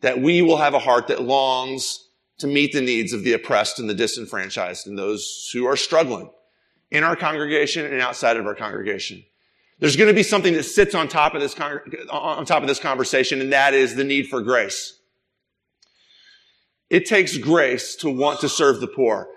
That 0.00 0.20
we 0.20 0.42
will 0.42 0.56
have 0.56 0.74
a 0.74 0.78
heart 0.78 1.08
that 1.08 1.22
longs 1.22 2.08
to 2.38 2.46
meet 2.46 2.72
the 2.72 2.80
needs 2.80 3.12
of 3.12 3.22
the 3.22 3.34
oppressed 3.34 3.78
and 3.78 3.88
the 3.88 3.94
disenfranchised 3.94 4.86
and 4.86 4.98
those 4.98 5.50
who 5.52 5.66
are 5.66 5.76
struggling 5.76 6.30
in 6.90 7.04
our 7.04 7.14
congregation 7.14 7.84
and 7.84 8.00
outside 8.00 8.36
of 8.36 8.46
our 8.46 8.54
congregation. 8.54 9.24
There's 9.78 9.96
going 9.96 10.08
to 10.08 10.14
be 10.14 10.22
something 10.22 10.54
that 10.54 10.64
sits 10.64 10.94
on 10.94 11.08
top 11.08 11.34
of 11.34 11.40
this, 11.40 11.58
on 11.58 12.44
top 12.44 12.62
of 12.62 12.68
this 12.68 12.78
conversation, 12.78 13.40
and 13.40 13.52
that 13.52 13.74
is 13.74 13.94
the 13.94 14.04
need 14.04 14.28
for 14.28 14.42
grace. 14.42 14.98
It 16.90 17.06
takes 17.06 17.36
grace 17.38 17.94
to 17.96 18.10
want 18.10 18.40
to 18.40 18.48
serve 18.48 18.80
the 18.80 18.88
poor. 18.88 19.28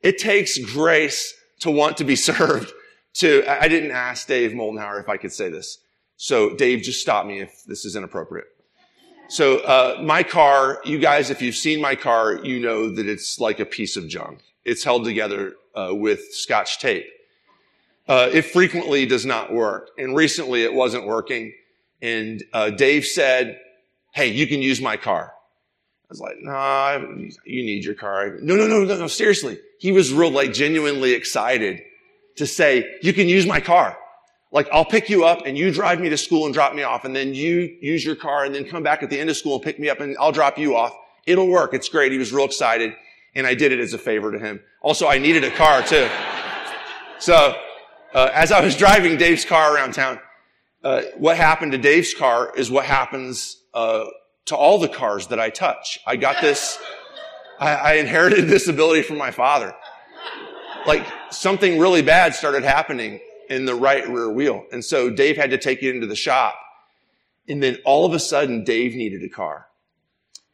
It 0.00 0.16
takes 0.16 0.58
grace 0.58 1.34
to 1.60 1.70
want 1.70 1.96
to 1.98 2.04
be 2.04 2.16
served 2.30 2.72
to, 3.14 3.44
I 3.46 3.68
didn't 3.68 3.90
ask 3.90 4.26
Dave 4.26 4.52
Moldenhauer 4.52 5.00
if 5.00 5.08
I 5.08 5.16
could 5.16 5.32
say 5.32 5.50
this. 5.50 5.78
So 6.22 6.54
Dave, 6.54 6.82
just 6.82 7.00
stop 7.00 7.24
me 7.24 7.40
if 7.40 7.64
this 7.64 7.86
is 7.86 7.96
inappropriate. 7.96 8.48
So, 9.28 9.60
uh, 9.60 10.02
my 10.02 10.22
car, 10.22 10.82
you 10.84 10.98
guys, 10.98 11.30
if 11.30 11.40
you've 11.40 11.56
seen 11.56 11.80
my 11.80 11.94
car, 11.94 12.34
you 12.44 12.60
know 12.60 12.90
that 12.90 13.06
it's 13.06 13.40
like 13.40 13.58
a 13.58 13.64
piece 13.64 13.96
of 13.96 14.06
junk. 14.06 14.40
It's 14.64 14.84
held 14.84 15.04
together, 15.04 15.54
uh, 15.74 15.94
with 15.94 16.34
scotch 16.34 16.78
tape. 16.78 17.06
Uh, 18.06 18.28
it 18.32 18.42
frequently 18.42 19.06
does 19.06 19.24
not 19.24 19.50
work. 19.50 19.92
And 19.96 20.14
recently 20.14 20.62
it 20.62 20.74
wasn't 20.74 21.06
working. 21.06 21.54
And, 22.02 22.42
uh, 22.52 22.68
Dave 22.68 23.06
said, 23.06 23.58
Hey, 24.12 24.26
you 24.26 24.46
can 24.46 24.60
use 24.60 24.80
my 24.80 24.98
car. 24.98 25.32
I 25.32 26.06
was 26.10 26.20
like, 26.20 26.36
nah, 26.40 26.98
you 27.44 27.62
need 27.62 27.84
your 27.84 27.94
car. 27.94 28.36
No, 28.42 28.56
no, 28.56 28.66
no, 28.66 28.84
no, 28.84 28.98
no, 28.98 29.06
seriously 29.06 29.58
he 29.78 29.92
was 29.92 30.12
real, 30.12 30.30
like 30.30 30.52
genuinely 30.52 31.14
excited 31.14 31.80
to 32.36 32.46
say, 32.46 32.98
you 33.00 33.14
can 33.14 33.28
use 33.28 33.46
my 33.46 33.60
car. 33.60 33.96
Like, 34.52 34.68
I'll 34.72 34.84
pick 34.84 35.08
you 35.08 35.24
up 35.24 35.46
and 35.46 35.56
you 35.56 35.72
drive 35.72 36.00
me 36.00 36.08
to 36.08 36.16
school 36.16 36.44
and 36.44 36.52
drop 36.52 36.74
me 36.74 36.82
off 36.82 37.04
and 37.04 37.14
then 37.14 37.34
you 37.34 37.76
use 37.80 38.04
your 38.04 38.16
car 38.16 38.44
and 38.44 38.54
then 38.54 38.64
come 38.64 38.82
back 38.82 39.02
at 39.02 39.10
the 39.10 39.18
end 39.18 39.30
of 39.30 39.36
school 39.36 39.54
and 39.54 39.62
pick 39.62 39.78
me 39.78 39.88
up 39.88 40.00
and 40.00 40.16
I'll 40.18 40.32
drop 40.32 40.58
you 40.58 40.76
off. 40.76 40.92
It'll 41.26 41.48
work. 41.48 41.72
It's 41.72 41.88
great. 41.88 42.10
He 42.10 42.18
was 42.18 42.32
real 42.32 42.46
excited 42.46 42.94
and 43.34 43.46
I 43.46 43.54
did 43.54 43.70
it 43.70 43.78
as 43.78 43.92
a 43.92 43.98
favor 43.98 44.32
to 44.32 44.38
him. 44.38 44.60
Also, 44.82 45.06
I 45.06 45.18
needed 45.18 45.44
a 45.44 45.50
car 45.50 45.82
too. 45.82 46.08
So, 47.20 47.54
uh, 48.12 48.30
as 48.32 48.50
I 48.50 48.60
was 48.60 48.76
driving 48.76 49.16
Dave's 49.16 49.44
car 49.44 49.74
around 49.74 49.94
town, 49.94 50.18
uh, 50.82 51.02
what 51.16 51.36
happened 51.36 51.72
to 51.72 51.78
Dave's 51.78 52.12
car 52.12 52.52
is 52.56 52.70
what 52.70 52.86
happens 52.86 53.62
uh, 53.72 54.06
to 54.46 54.56
all 54.56 54.78
the 54.78 54.88
cars 54.88 55.28
that 55.28 55.38
I 55.38 55.50
touch. 55.50 56.00
I 56.06 56.16
got 56.16 56.40
this 56.40 56.78
I, 57.60 57.74
I 57.74 57.92
inherited 57.94 58.48
this 58.48 58.66
ability 58.66 59.02
from 59.02 59.18
my 59.18 59.30
father. 59.30 59.74
Like 60.86 61.06
something 61.30 61.78
really 61.78 62.02
bad 62.02 62.34
started 62.34 62.64
happening 62.64 63.20
in 63.50 63.66
the 63.66 63.74
right 63.74 64.08
rear 64.08 64.30
wheel. 64.30 64.64
And 64.72 64.82
so 64.82 65.10
Dave 65.10 65.36
had 65.36 65.50
to 65.50 65.58
take 65.58 65.82
it 65.82 65.94
into 65.94 66.06
the 66.06 66.16
shop. 66.16 66.58
And 67.48 67.62
then 67.62 67.78
all 67.84 68.06
of 68.06 68.14
a 68.14 68.20
sudden, 68.20 68.64
Dave 68.64 68.94
needed 68.94 69.22
a 69.24 69.28
car. 69.28 69.66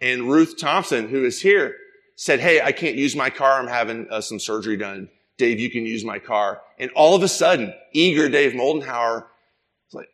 And 0.00 0.22
Ruth 0.30 0.56
Thompson, 0.58 1.08
who 1.08 1.24
is 1.24 1.42
here, 1.42 1.76
said, 2.16 2.40
Hey, 2.40 2.60
I 2.60 2.72
can't 2.72 2.96
use 2.96 3.14
my 3.14 3.28
car. 3.28 3.60
I'm 3.60 3.68
having 3.68 4.08
uh, 4.10 4.22
some 4.22 4.40
surgery 4.40 4.78
done. 4.78 5.10
Dave, 5.36 5.60
you 5.60 5.70
can 5.70 5.84
use 5.84 6.04
my 6.04 6.18
car. 6.18 6.62
And 6.78 6.90
all 6.92 7.14
of 7.14 7.22
a 7.22 7.28
sudden, 7.28 7.74
eager 7.92 8.30
Dave 8.30 8.52
Moldenhauer 8.52 9.24
was 9.24 9.92
like, 9.92 10.08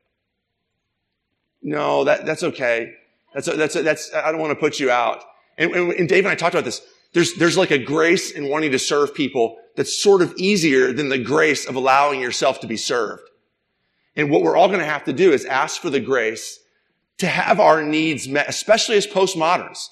no, 1.62 2.04
that, 2.04 2.26
that's 2.26 2.42
okay. 2.42 2.94
That's, 3.32 3.46
that's, 3.46 3.74
that's, 3.74 4.12
I 4.12 4.32
don't 4.32 4.40
want 4.40 4.50
to 4.50 4.56
put 4.56 4.80
you 4.80 4.90
out. 4.90 5.22
And, 5.56 5.70
and, 5.72 5.92
and 5.92 6.08
Dave 6.08 6.24
and 6.24 6.32
I 6.32 6.34
talked 6.34 6.54
about 6.54 6.64
this. 6.64 6.82
There's, 7.12 7.34
there's 7.34 7.56
like 7.56 7.70
a 7.70 7.78
grace 7.78 8.32
in 8.32 8.48
wanting 8.48 8.72
to 8.72 8.78
serve 8.78 9.14
people 9.14 9.58
that's 9.76 10.02
sort 10.02 10.22
of 10.22 10.34
easier 10.36 10.92
than 10.92 11.08
the 11.08 11.18
grace 11.18 11.66
of 11.66 11.74
allowing 11.74 12.20
yourself 12.20 12.60
to 12.60 12.66
be 12.66 12.76
served. 12.76 13.22
And 14.14 14.30
what 14.30 14.42
we're 14.42 14.56
all 14.56 14.68
going 14.68 14.80
to 14.80 14.86
have 14.86 15.04
to 15.04 15.12
do 15.12 15.32
is 15.32 15.44
ask 15.44 15.80
for 15.80 15.90
the 15.90 16.00
grace 16.00 16.58
to 17.18 17.26
have 17.26 17.60
our 17.60 17.82
needs 17.82 18.28
met, 18.28 18.48
especially 18.48 18.96
as 18.96 19.06
postmoderns. 19.06 19.88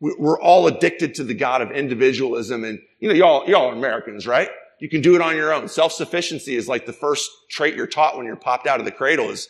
We're 0.00 0.40
all 0.40 0.66
addicted 0.66 1.14
to 1.14 1.24
the 1.24 1.34
God 1.34 1.62
of 1.62 1.70
individualism. 1.70 2.64
And, 2.64 2.78
you 3.00 3.08
know, 3.08 3.14
y'all, 3.14 3.48
y'all 3.48 3.70
are 3.70 3.74
Americans, 3.74 4.26
right? 4.26 4.50
You 4.80 4.88
can 4.88 5.00
do 5.00 5.14
it 5.14 5.22
on 5.22 5.36
your 5.36 5.54
own. 5.54 5.68
Self-sufficiency 5.68 6.56
is 6.56 6.68
like 6.68 6.84
the 6.84 6.92
first 6.92 7.30
trait 7.48 7.74
you're 7.74 7.86
taught 7.86 8.16
when 8.16 8.26
you're 8.26 8.36
popped 8.36 8.66
out 8.66 8.80
of 8.80 8.84
the 8.84 8.92
cradle 8.92 9.30
is 9.30 9.48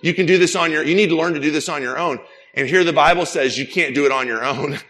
you 0.00 0.14
can 0.14 0.24
do 0.24 0.38
this 0.38 0.56
on 0.56 0.70
your, 0.70 0.82
you 0.82 0.94
need 0.94 1.10
to 1.10 1.16
learn 1.16 1.34
to 1.34 1.40
do 1.40 1.50
this 1.50 1.68
on 1.68 1.82
your 1.82 1.98
own. 1.98 2.18
And 2.54 2.66
here 2.66 2.84
the 2.84 2.92
Bible 2.92 3.26
says 3.26 3.58
you 3.58 3.66
can't 3.66 3.94
do 3.94 4.06
it 4.06 4.12
on 4.12 4.26
your 4.26 4.44
own. 4.44 4.78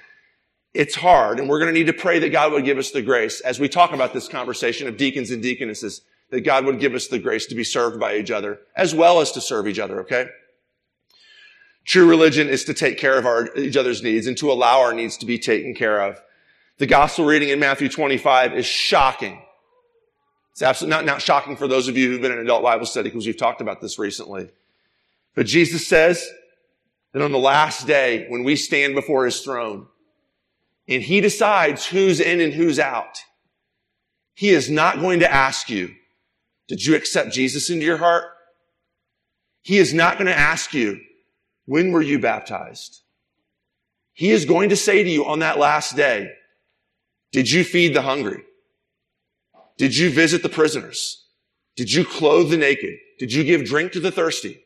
It's 0.72 0.94
hard, 0.94 1.40
and 1.40 1.48
we're 1.48 1.58
going 1.58 1.72
to 1.72 1.78
need 1.78 1.88
to 1.88 1.92
pray 1.92 2.20
that 2.20 2.30
God 2.30 2.52
would 2.52 2.64
give 2.64 2.78
us 2.78 2.92
the 2.92 3.02
grace 3.02 3.40
as 3.40 3.58
we 3.58 3.68
talk 3.68 3.92
about 3.92 4.12
this 4.12 4.28
conversation 4.28 4.86
of 4.86 4.96
deacons 4.96 5.30
and 5.30 5.42
deaconesses, 5.42 6.02
that 6.30 6.42
God 6.42 6.64
would 6.64 6.78
give 6.78 6.94
us 6.94 7.08
the 7.08 7.18
grace 7.18 7.46
to 7.46 7.56
be 7.56 7.64
served 7.64 7.98
by 7.98 8.16
each 8.16 8.30
other 8.30 8.60
as 8.76 8.94
well 8.94 9.20
as 9.20 9.32
to 9.32 9.40
serve 9.40 9.66
each 9.66 9.80
other, 9.80 10.00
okay? 10.02 10.28
True 11.84 12.08
religion 12.08 12.48
is 12.48 12.64
to 12.64 12.74
take 12.74 12.98
care 12.98 13.18
of 13.18 13.26
our, 13.26 13.52
each 13.56 13.76
other's 13.76 14.02
needs 14.02 14.28
and 14.28 14.36
to 14.38 14.52
allow 14.52 14.80
our 14.80 14.92
needs 14.92 15.16
to 15.18 15.26
be 15.26 15.38
taken 15.38 15.74
care 15.74 16.00
of. 16.00 16.22
The 16.78 16.86
gospel 16.86 17.24
reading 17.24 17.48
in 17.48 17.58
Matthew 17.58 17.88
25 17.88 18.54
is 18.54 18.64
shocking. 18.64 19.42
It's 20.52 20.62
absolutely 20.62 20.96
not, 20.96 21.04
not 21.04 21.22
shocking 21.22 21.56
for 21.56 21.66
those 21.66 21.88
of 21.88 21.96
you 21.96 22.10
who've 22.10 22.22
been 22.22 22.32
in 22.32 22.38
adult 22.38 22.62
Bible 22.62 22.86
study 22.86 23.08
because 23.08 23.26
we've 23.26 23.36
talked 23.36 23.60
about 23.60 23.80
this 23.80 23.98
recently. 23.98 24.50
But 25.34 25.46
Jesus 25.46 25.86
says 25.86 26.28
that 27.12 27.22
on 27.22 27.32
the 27.32 27.38
last 27.38 27.86
day, 27.86 28.26
when 28.28 28.44
we 28.44 28.56
stand 28.56 28.94
before 28.94 29.24
his 29.24 29.40
throne, 29.40 29.86
and 30.90 31.02
he 31.02 31.20
decides 31.20 31.86
who's 31.86 32.18
in 32.18 32.40
and 32.40 32.52
who's 32.52 32.80
out, 32.80 33.18
he 34.34 34.50
is 34.50 34.68
not 34.68 35.00
going 35.00 35.20
to 35.20 35.32
ask 35.32 35.70
you, 35.70 35.94
did 36.66 36.84
you 36.84 36.96
accept 36.96 37.32
Jesus 37.32 37.70
into 37.70 37.86
your 37.86 37.96
heart? 37.96 38.24
He 39.62 39.78
is 39.78 39.94
not 39.94 40.14
going 40.14 40.26
to 40.26 40.36
ask 40.36 40.74
you, 40.74 41.00
when 41.66 41.92
were 41.92 42.02
you 42.02 42.18
baptized? 42.18 43.02
He 44.12 44.30
is 44.30 44.44
going 44.44 44.70
to 44.70 44.76
say 44.76 45.04
to 45.04 45.08
you 45.08 45.24
on 45.24 45.38
that 45.38 45.58
last 45.58 45.94
day, 45.94 46.30
did 47.32 47.50
you 47.50 47.62
feed 47.62 47.94
the 47.94 48.02
hungry? 48.02 48.42
Did 49.78 49.96
you 49.96 50.10
visit 50.10 50.42
the 50.42 50.48
prisoners? 50.48 51.24
Did 51.76 51.92
you 51.92 52.04
clothe 52.04 52.50
the 52.50 52.56
naked? 52.56 52.96
Did 53.18 53.32
you 53.32 53.44
give 53.44 53.64
drink 53.64 53.92
to 53.92 54.00
the 54.00 54.10
thirsty? 54.10 54.64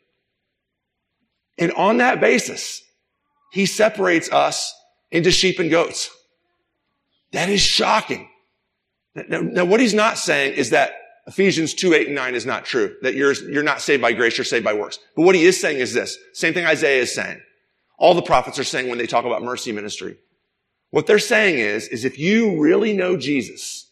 And 1.58 1.72
on 1.72 1.98
that 1.98 2.20
basis, 2.20 2.82
he 3.52 3.66
separates 3.66 4.32
us 4.32 4.74
into 5.10 5.30
sheep 5.30 5.58
and 5.58 5.70
goats. 5.70 6.10
That 7.32 7.48
is 7.48 7.60
shocking. 7.60 8.28
Now, 9.14 9.40
now, 9.40 9.64
what 9.64 9.80
he's 9.80 9.94
not 9.94 10.18
saying 10.18 10.54
is 10.54 10.70
that 10.70 10.92
Ephesians 11.26 11.74
2, 11.74 11.94
8, 11.94 12.06
and 12.08 12.16
9 12.16 12.34
is 12.34 12.46
not 12.46 12.64
true. 12.64 12.96
That 13.02 13.14
you're, 13.14 13.32
you're 13.32 13.62
not 13.62 13.80
saved 13.80 14.02
by 14.02 14.12
grace, 14.12 14.36
you're 14.36 14.44
saved 14.44 14.64
by 14.64 14.74
works. 14.74 14.98
But 15.16 15.22
what 15.22 15.34
he 15.34 15.44
is 15.44 15.60
saying 15.60 15.78
is 15.78 15.94
this. 15.94 16.18
Same 16.32 16.52
thing 16.52 16.66
Isaiah 16.66 17.02
is 17.02 17.14
saying. 17.14 17.40
All 17.96 18.14
the 18.14 18.22
prophets 18.22 18.58
are 18.58 18.64
saying 18.64 18.88
when 18.88 18.98
they 18.98 19.06
talk 19.06 19.24
about 19.24 19.42
mercy 19.42 19.72
ministry. 19.72 20.16
What 20.90 21.06
they're 21.06 21.18
saying 21.18 21.58
is, 21.58 21.88
is 21.88 22.04
if 22.04 22.18
you 22.18 22.60
really 22.60 22.92
know 22.92 23.16
Jesus, 23.16 23.90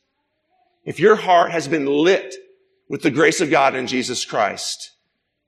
if 0.85 1.00
your 1.00 1.16
heart 1.16 1.52
has 1.52 1.69
been 1.69 1.87
lit 1.87 2.35
with 2.88 3.02
the 3.02 3.11
grace 3.11 3.40
of 3.40 3.50
God 3.50 3.75
in 3.75 3.87
Jesus 3.87 4.25
Christ, 4.25 4.92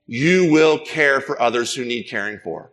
you 0.07 0.51
will 0.51 0.79
care 0.79 1.21
for 1.21 1.41
others 1.41 1.73
who 1.73 1.85
need 1.85 2.03
caring 2.03 2.39
for. 2.43 2.71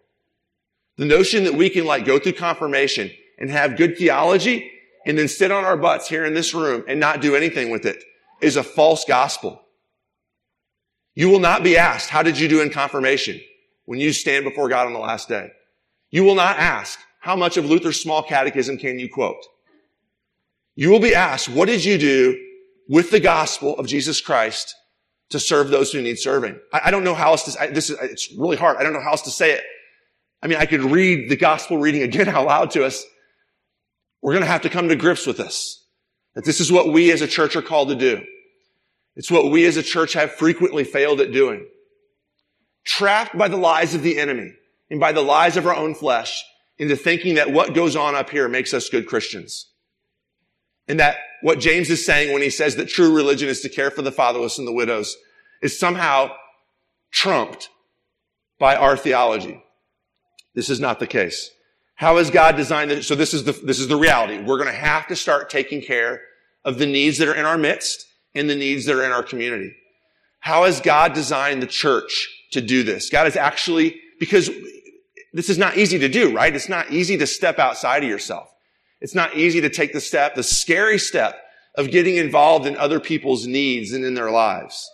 The 0.98 1.04
notion 1.04 1.44
that 1.44 1.54
we 1.54 1.70
can 1.70 1.84
like 1.84 2.04
go 2.04 2.18
through 2.18 2.34
confirmation 2.34 3.10
and 3.38 3.50
have 3.50 3.76
good 3.76 3.96
theology 3.96 4.70
and 5.06 5.18
then 5.18 5.28
sit 5.28 5.50
on 5.50 5.64
our 5.64 5.76
butts 5.76 6.08
here 6.08 6.24
in 6.24 6.34
this 6.34 6.54
room 6.54 6.84
and 6.86 7.00
not 7.00 7.20
do 7.20 7.34
anything 7.34 7.70
with 7.70 7.86
it 7.86 8.02
is 8.40 8.56
a 8.56 8.62
false 8.62 9.04
gospel. 9.04 9.60
You 11.14 11.28
will 11.28 11.40
not 11.40 11.62
be 11.62 11.76
asked, 11.76 12.08
how 12.08 12.22
did 12.22 12.38
you 12.38 12.48
do 12.48 12.60
in 12.60 12.70
confirmation 12.70 13.40
when 13.84 14.00
you 14.00 14.12
stand 14.12 14.44
before 14.44 14.68
God 14.68 14.86
on 14.86 14.92
the 14.92 14.98
last 14.98 15.28
day? 15.28 15.50
You 16.10 16.24
will 16.24 16.34
not 16.34 16.58
ask, 16.58 16.98
how 17.20 17.36
much 17.36 17.56
of 17.56 17.64
Luther's 17.64 18.00
small 18.00 18.22
catechism 18.22 18.78
can 18.78 18.98
you 18.98 19.08
quote? 19.08 19.44
You 20.74 20.90
will 20.90 21.00
be 21.00 21.14
asked, 21.14 21.48
what 21.48 21.66
did 21.66 21.84
you 21.84 21.98
do 21.98 22.38
with 22.88 23.10
the 23.10 23.20
gospel 23.20 23.76
of 23.78 23.86
Jesus 23.86 24.20
Christ 24.20 24.74
to 25.32 25.40
serve 25.40 25.68
those 25.70 25.90
who 25.90 26.00
need 26.02 26.18
serving. 26.18 26.58
I, 26.72 26.82
I 26.84 26.90
don't 26.90 27.04
know 27.04 27.14
how 27.14 27.30
else 27.30 27.54
to, 27.54 27.60
I, 27.60 27.66
this 27.68 27.90
is, 27.90 27.96
it's 28.02 28.32
really 28.32 28.56
hard. 28.56 28.76
I 28.76 28.82
don't 28.82 28.92
know 28.92 29.00
how 29.00 29.10
else 29.10 29.22
to 29.22 29.30
say 29.30 29.52
it. 29.52 29.64
I 30.42 30.48
mean, 30.48 30.58
I 30.58 30.66
could 30.66 30.82
read 30.82 31.30
the 31.30 31.36
gospel 31.36 31.78
reading 31.78 32.02
again 32.02 32.28
out 32.28 32.46
loud 32.46 32.70
to 32.72 32.84
us. 32.84 33.04
We're 34.20 34.32
going 34.32 34.44
to 34.44 34.50
have 34.50 34.62
to 34.62 34.70
come 34.70 34.88
to 34.88 34.96
grips 34.96 35.26
with 35.26 35.36
this. 35.36 35.84
That 36.34 36.44
this 36.44 36.60
is 36.60 36.72
what 36.72 36.92
we 36.92 37.12
as 37.12 37.20
a 37.20 37.28
church 37.28 37.54
are 37.56 37.62
called 37.62 37.88
to 37.88 37.94
do. 37.94 38.22
It's 39.14 39.30
what 39.30 39.50
we 39.50 39.66
as 39.66 39.76
a 39.76 39.82
church 39.82 40.14
have 40.14 40.32
frequently 40.32 40.84
failed 40.84 41.20
at 41.20 41.32
doing. 41.32 41.66
Trapped 42.84 43.36
by 43.36 43.48
the 43.48 43.56
lies 43.56 43.94
of 43.94 44.02
the 44.02 44.18
enemy 44.18 44.54
and 44.90 44.98
by 44.98 45.12
the 45.12 45.20
lies 45.20 45.56
of 45.56 45.66
our 45.66 45.74
own 45.74 45.94
flesh 45.94 46.42
into 46.78 46.96
thinking 46.96 47.34
that 47.34 47.52
what 47.52 47.74
goes 47.74 47.94
on 47.94 48.14
up 48.14 48.30
here 48.30 48.48
makes 48.48 48.74
us 48.74 48.88
good 48.88 49.06
Christians. 49.06 49.70
And 50.88 50.98
that 50.98 51.16
what 51.42 51.60
James 51.60 51.90
is 51.90 52.04
saying 52.04 52.32
when 52.32 52.42
he 52.42 52.50
says 52.50 52.76
that 52.76 52.88
true 52.88 53.14
religion 53.14 53.48
is 53.48 53.60
to 53.60 53.68
care 53.68 53.90
for 53.90 54.02
the 54.02 54.10
fatherless 54.10 54.58
and 54.58 54.66
the 54.66 54.72
widows 54.72 55.16
is 55.60 55.78
somehow 55.78 56.30
trumped 57.12 57.68
by 58.58 58.74
our 58.74 58.96
theology. 58.96 59.62
This 60.54 60.70
is 60.70 60.80
not 60.80 60.98
the 60.98 61.06
case. 61.06 61.50
How 61.94 62.16
has 62.16 62.30
God 62.30 62.56
designed 62.56 62.90
it? 62.90 63.04
So 63.04 63.14
this 63.14 63.32
is 63.34 63.44
the, 63.44 63.52
this 63.52 63.78
is 63.78 63.88
the 63.88 63.96
reality. 63.96 64.38
We're 64.38 64.58
going 64.58 64.70
to 64.70 64.80
have 64.80 65.06
to 65.08 65.16
start 65.16 65.50
taking 65.50 65.82
care 65.82 66.20
of 66.64 66.78
the 66.78 66.86
needs 66.86 67.18
that 67.18 67.28
are 67.28 67.34
in 67.34 67.44
our 67.44 67.58
midst 67.58 68.06
and 68.34 68.48
the 68.48 68.54
needs 68.54 68.86
that 68.86 68.96
are 68.96 69.04
in 69.04 69.12
our 69.12 69.22
community. 69.22 69.74
How 70.40 70.64
has 70.64 70.80
God 70.80 71.12
designed 71.12 71.62
the 71.62 71.66
church 71.66 72.28
to 72.52 72.60
do 72.60 72.82
this? 72.82 73.10
God 73.10 73.26
is 73.26 73.36
actually, 73.36 74.00
because 74.18 74.50
this 75.32 75.48
is 75.48 75.58
not 75.58 75.76
easy 75.76 75.98
to 76.00 76.08
do, 76.08 76.34
right? 76.34 76.54
It's 76.54 76.68
not 76.68 76.90
easy 76.90 77.16
to 77.18 77.26
step 77.26 77.58
outside 77.58 78.02
of 78.02 78.08
yourself. 78.08 78.52
It's 79.00 79.14
not 79.14 79.36
easy 79.36 79.60
to 79.60 79.70
take 79.70 79.92
the 79.92 80.00
step, 80.00 80.34
the 80.34 80.42
scary 80.42 80.98
step 80.98 81.40
of 81.74 81.90
getting 81.90 82.16
involved 82.16 82.66
in 82.66 82.76
other 82.76 83.00
people's 83.00 83.46
needs 83.46 83.92
and 83.92 84.04
in 84.04 84.14
their 84.14 84.30
lives. 84.30 84.90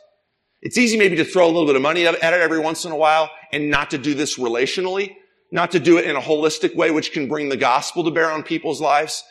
It's 0.61 0.79
easy 0.79 0.97
maybe 0.97 1.17
to 1.17 1.25
throw 1.25 1.47
a 1.47 1.49
little 1.53 1.67
bit 1.67 1.77
of 1.77 1.83
money 1.83 2.07
at 2.07 2.15
it 2.15 2.23
every 2.23 2.59
once 2.59 2.85
in 2.85 2.93
a 2.93 2.97
while 2.97 3.31
and 3.53 3.71
not 3.71 3.91
to 3.91 3.99
do 3.99 4.15
this 4.15 4.39
relationally, 4.39 5.15
not 5.51 5.71
to 5.73 5.81
do 5.81 5.99
it 5.99 6.05
in 6.05 6.17
a 6.17 6.21
holistic 6.21 6.75
way, 6.77 6.91
which 6.91 7.13
can 7.13 7.29
bring 7.29 7.49
the 7.49 7.57
gospel 7.57 8.05
to 8.05 8.11
bear 8.11 8.31
on 8.31 8.43
people's 8.43 8.81
lives. 8.81 9.25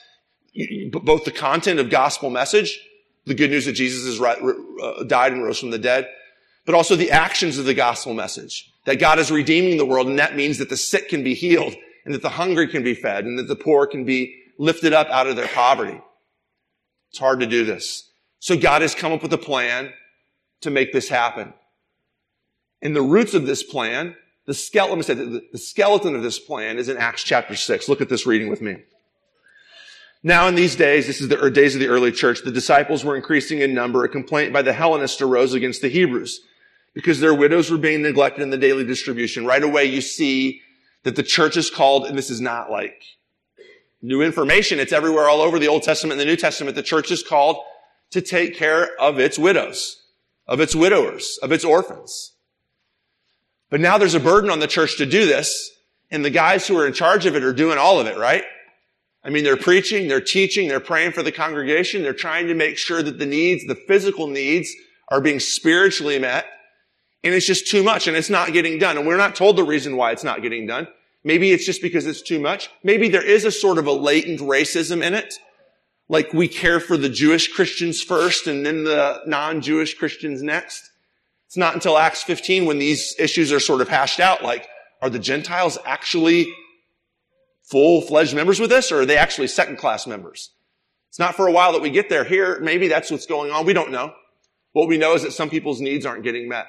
Both 0.92 1.26
the 1.26 1.32
content 1.32 1.80
of 1.80 1.90
gospel 1.90 2.30
message, 2.30 2.80
the 3.26 3.36
good 3.36 3.52
news 3.52 3.66
that 3.66 3.74
Jesus 3.74 4.06
has 4.06 4.22
uh, 4.22 5.04
died 5.04 5.34
and 5.34 5.44
rose 5.44 5.60
from 5.60 5.70
the 5.70 5.78
dead, 5.78 6.08
but 6.66 6.76
also 6.76 6.96
the 6.96 7.12
actions 7.12 7.58
of 7.58 7.66
the 7.66 7.74
gospel 7.74 8.14
message, 8.14 8.72
that 8.86 9.00
God 9.00 9.20
is 9.20 9.30
redeeming 9.30 9.78
the 9.78 9.86
world, 9.86 10.08
and 10.08 10.20
that 10.20 10.36
means 10.36 10.58
that 10.58 10.70
the 10.70 10.78
sick 10.78 11.10
can 11.10 11.24
be 11.24 11.34
healed, 11.34 11.76
and 12.06 12.14
that 12.14 12.22
the 12.22 12.30
hungry 12.30 12.68
can 12.68 12.84
be 12.84 12.94
fed, 12.94 13.26
and 13.26 13.38
that 13.38 13.48
the 13.48 13.56
poor 13.56 13.86
can 13.86 14.06
be 14.06 14.36
lifted 14.58 14.94
up 14.94 15.08
out 15.10 15.28
of 15.28 15.36
their 15.36 15.48
poverty. 15.48 16.02
It's 17.10 17.20
hard 17.20 17.42
to 17.42 17.48
do 17.48 17.64
this. 17.64 18.10
So 18.40 18.58
God 18.58 18.82
has 18.82 18.96
come 18.96 19.12
up 19.12 19.22
with 19.22 19.34
a 19.34 19.38
plan 19.38 19.94
to 20.62 20.70
make 20.70 20.92
this 20.94 21.10
happen. 21.10 21.54
And 22.82 22.96
the 22.96 23.02
roots 23.02 23.34
of 23.34 23.46
this 23.46 23.64
plan, 23.64 24.16
the 24.48 24.54
skeleton, 24.54 25.04
say, 25.04 25.13
the 25.13 25.58
skeleton 25.58 26.16
of 26.16 26.24
this 26.24 26.39
plan 26.39 26.80
is 26.80 26.88
in 26.89 26.98
Acts 26.98 27.24
chapter 27.24 27.54
6. 27.54 27.89
Look 27.89 28.01
at 28.01 28.10
this 28.10 28.25
reading 28.25 28.50
with 28.50 28.62
me. 28.62 28.77
Now 30.24 30.48
in 30.48 30.56
these 30.56 30.75
days, 30.75 31.06
this 31.06 31.22
is 31.22 31.27
the 31.27 31.51
days 31.51 31.75
of 31.75 31.82
the 31.82 31.88
early 31.88 32.12
church, 32.12 32.42
the 32.44 32.51
disciples 32.51 33.04
were 33.04 33.16
increasing 33.16 33.60
in 33.60 33.74
number. 33.74 34.04
A 34.04 34.10
complaint 34.10 34.54
by 34.54 34.62
the 34.62 34.74
Hellenists 34.74 35.22
arose 35.22 35.54
against 35.54 35.82
the 35.82 35.89
Hebrews 35.89 36.39
because 36.94 37.20
their 37.20 37.34
widows 37.34 37.70
were 37.70 37.77
being 37.77 38.01
neglected 38.01 38.42
in 38.42 38.50
the 38.50 38.58
daily 38.58 38.86
distribution. 38.86 39.46
Right 39.46 39.62
away, 39.62 39.86
you 39.86 40.01
see 40.01 40.62
that 41.04 41.16
the 41.16 41.24
church 41.24 41.58
is 41.58 41.70
called, 41.70 42.06
and 42.06 42.18
this 42.18 42.30
is 42.30 42.42
not 42.42 42.72
like 42.72 43.04
new 44.01 44.22
information. 44.22 44.80
It's 44.80 44.94
everywhere 44.94 45.27
all 45.27 45.42
over 45.42 45.60
the 45.60 45.68
Old 45.68 45.84
Testament 45.84 46.20
and 46.20 46.22
the 46.22 46.32
New 46.32 46.38
Testament. 46.38 46.75
The 46.75 46.84
church 46.84 47.12
is 47.12 47.22
called 47.22 47.58
to 48.12 48.22
take 48.22 48.56
care 48.56 48.89
of 49.00 49.20
its 49.20 49.38
widows, 49.38 50.04
of 50.48 50.62
its 50.62 50.74
widowers, 50.74 51.38
of 51.44 51.51
its 51.51 51.66
orphans. 51.66 52.34
But 53.70 53.82
now 53.82 53.98
there's 53.98 54.14
a 54.14 54.20
burden 54.20 54.50
on 54.50 54.60
the 54.60 54.68
church 54.68 54.98
to 54.98 55.06
do 55.06 55.26
this, 55.26 55.72
and 56.10 56.24
the 56.24 56.30
guys 56.30 56.68
who 56.68 56.78
are 56.78 56.88
in 56.88 56.94
charge 56.94 57.26
of 57.26 57.36
it 57.36 57.44
are 57.44 57.54
doing 57.54 57.78
all 57.78 58.00
of 58.00 58.08
it, 58.08 58.18
right? 58.18 58.44
I 59.24 59.30
mean, 59.30 59.44
they're 59.44 59.58
preaching, 59.58 60.08
they're 60.08 60.22
teaching, 60.22 60.70
they're 60.70 60.80
praying 60.80 61.12
for 61.12 61.22
the 61.22 61.34
congregation, 61.34 62.02
they're 62.02 62.14
trying 62.14 62.48
to 62.48 62.54
make 62.54 62.78
sure 62.78 63.04
that 63.04 63.20
the 63.20 63.26
needs, 63.26 63.66
the 63.66 63.76
physical 63.76 64.28
needs, 64.28 64.72
are 65.10 65.20
being 65.20 65.40
spiritually 65.40 66.18
met. 66.18 66.46
And 67.24 67.34
it's 67.34 67.46
just 67.46 67.68
too 67.68 67.84
much, 67.84 68.08
and 68.08 68.16
it's 68.16 68.30
not 68.30 68.53
getting 68.53 68.80
done. 68.80 68.98
And 68.98 69.06
we're 69.06 69.18
not 69.18 69.36
told 69.36 69.58
the 69.58 69.64
reason 69.64 69.98
why 69.98 70.12
it's 70.12 70.24
not 70.24 70.42
getting 70.42 70.66
done. 70.66 70.88
Maybe 71.24 71.51
it's 71.51 71.66
just 71.66 71.82
because 71.82 72.06
it's 72.06 72.22
too 72.22 72.40
much. 72.40 72.70
Maybe 72.84 73.10
there 73.10 73.25
is 73.25 73.44
a 73.44 73.51
sort 73.51 73.80
of 73.80 73.88
a 73.88 73.92
latent 73.92 74.40
racism 74.40 75.03
in 75.03 75.14
it. 75.14 75.34
Like 76.08 76.32
we 76.32 76.48
care 76.48 76.80
for 76.80 76.96
the 76.96 77.10
Jewish 77.10 77.51
Christians 77.51 78.01
first 78.01 78.48
and 78.48 78.66
then 78.66 78.86
the 78.86 79.24
non-Jewish 79.25 79.96
Christians 79.96 80.42
next. 80.42 80.90
It's 81.48 81.57
not 81.57 81.74
until 81.74 81.98
Acts 81.98 82.24
15 82.24 82.66
when 82.66 82.77
these 82.77 83.16
issues 83.18 83.51
are 83.51 83.60
sort 83.60 83.81
of 83.81 83.90
hashed 83.90 84.20
out, 84.20 84.44
like, 84.44 84.68
are 85.01 85.10
the 85.10 85.20
Gentiles 85.20 85.77
actually 85.86 86.53
full-fledged 87.64 88.36
members 88.36 88.60
with 88.60 88.70
this 88.70 88.92
or 88.92 89.01
are 89.01 89.05
they 89.05 89.18
actually 89.18 89.48
second-class 89.48 90.07
members? 90.07 90.51
It's 91.10 91.20
not 91.20 91.36
for 91.36 91.48
a 91.48 91.51
while 91.51 91.72
that 91.74 91.81
we 91.81 91.90
get 91.90 92.10
there. 92.10 92.24
Here, 92.24 92.60
maybe 92.60 92.88
that's 92.88 93.10
what's 93.10 93.25
going 93.25 93.51
on. 93.51 93.66
We 93.66 93.74
don't 93.74 93.92
know. 93.92 94.14
What 94.74 94.88
we 94.88 94.98
know 94.98 95.16
is 95.16 95.24
that 95.24 95.31
some 95.31 95.50
people's 95.50 95.81
needs 95.81 96.05
aren't 96.05 96.24
getting 96.24 96.50
met. 96.50 96.68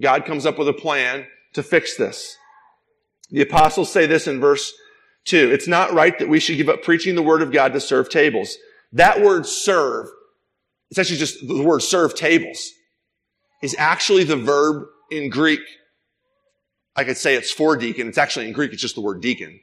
God 0.00 0.24
comes 0.24 0.46
up 0.46 0.58
with 0.58 0.68
a 0.68 0.72
plan 0.72 1.26
to 1.52 1.62
fix 1.62 1.96
this. 1.96 2.36
The 3.30 3.42
apostles 3.42 3.92
say 3.92 4.06
this 4.06 4.26
in 4.26 4.40
verse 4.40 4.72
2. 5.26 5.50
It's 5.52 5.68
not 5.68 5.92
right 5.92 6.18
that 6.18 6.28
we 6.28 6.40
should 6.40 6.56
give 6.56 6.68
up 6.68 6.82
preaching 6.82 7.14
the 7.14 7.22
word 7.22 7.42
of 7.42 7.52
God 7.52 7.72
to 7.74 7.80
serve 7.80 8.08
tables. 8.08 8.56
That 8.92 9.22
word 9.22 9.46
serve, 9.46 10.08
it's 10.90 10.98
actually 10.98 11.18
just 11.18 11.46
the 11.46 11.62
word 11.62 11.82
serve 11.82 12.14
tables, 12.14 12.72
is 13.62 13.74
actually 13.78 14.24
the 14.24 14.36
verb 14.36 14.84
in 15.10 15.30
Greek. 15.30 15.60
I 16.94 17.04
could 17.04 17.16
say 17.16 17.36
it's 17.36 17.50
for 17.50 17.76
deacon. 17.76 18.08
It's 18.08 18.18
actually 18.18 18.46
in 18.48 18.52
Greek, 18.52 18.72
it's 18.72 18.82
just 18.82 18.96
the 18.96 19.00
word 19.00 19.22
deacon. 19.22 19.60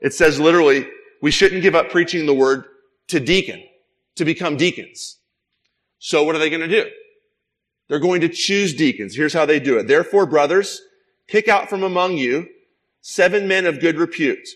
It 0.00 0.14
says 0.14 0.38
literally, 0.38 0.86
we 1.20 1.30
shouldn't 1.30 1.62
give 1.62 1.74
up 1.74 1.90
preaching 1.90 2.26
the 2.26 2.34
word 2.34 2.64
to 3.08 3.18
deacon, 3.18 3.62
to 4.16 4.24
become 4.24 4.56
deacons. 4.56 5.18
So 5.98 6.22
what 6.22 6.34
are 6.36 6.38
they 6.38 6.50
going 6.50 6.62
to 6.62 6.68
do? 6.68 6.88
They're 7.88 7.98
going 7.98 8.20
to 8.20 8.28
choose 8.28 8.74
deacons. 8.74 9.16
Here's 9.16 9.32
how 9.32 9.46
they 9.46 9.58
do 9.58 9.78
it. 9.78 9.88
Therefore, 9.88 10.24
brothers, 10.24 10.80
pick 11.26 11.48
out 11.48 11.68
from 11.68 11.82
among 11.82 12.16
you 12.16 12.46
seven 13.00 13.48
men 13.48 13.66
of 13.66 13.80
good 13.80 13.98
repute. 13.98 14.48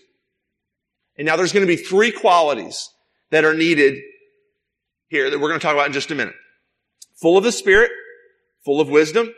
And 1.17 1.25
now 1.25 1.35
there's 1.35 1.53
going 1.53 1.65
to 1.65 1.71
be 1.71 1.81
three 1.81 2.11
qualities 2.11 2.89
that 3.31 3.43
are 3.43 3.53
needed 3.53 3.99
here 5.07 5.29
that 5.29 5.39
we're 5.39 5.49
going 5.49 5.59
to 5.59 5.63
talk 5.63 5.73
about 5.73 5.87
in 5.87 5.93
just 5.93 6.11
a 6.11 6.15
minute. 6.15 6.35
Full 7.15 7.37
of 7.37 7.43
the 7.43 7.51
Spirit, 7.51 7.91
full 8.65 8.81
of 8.81 8.89
wisdom, 8.89 9.33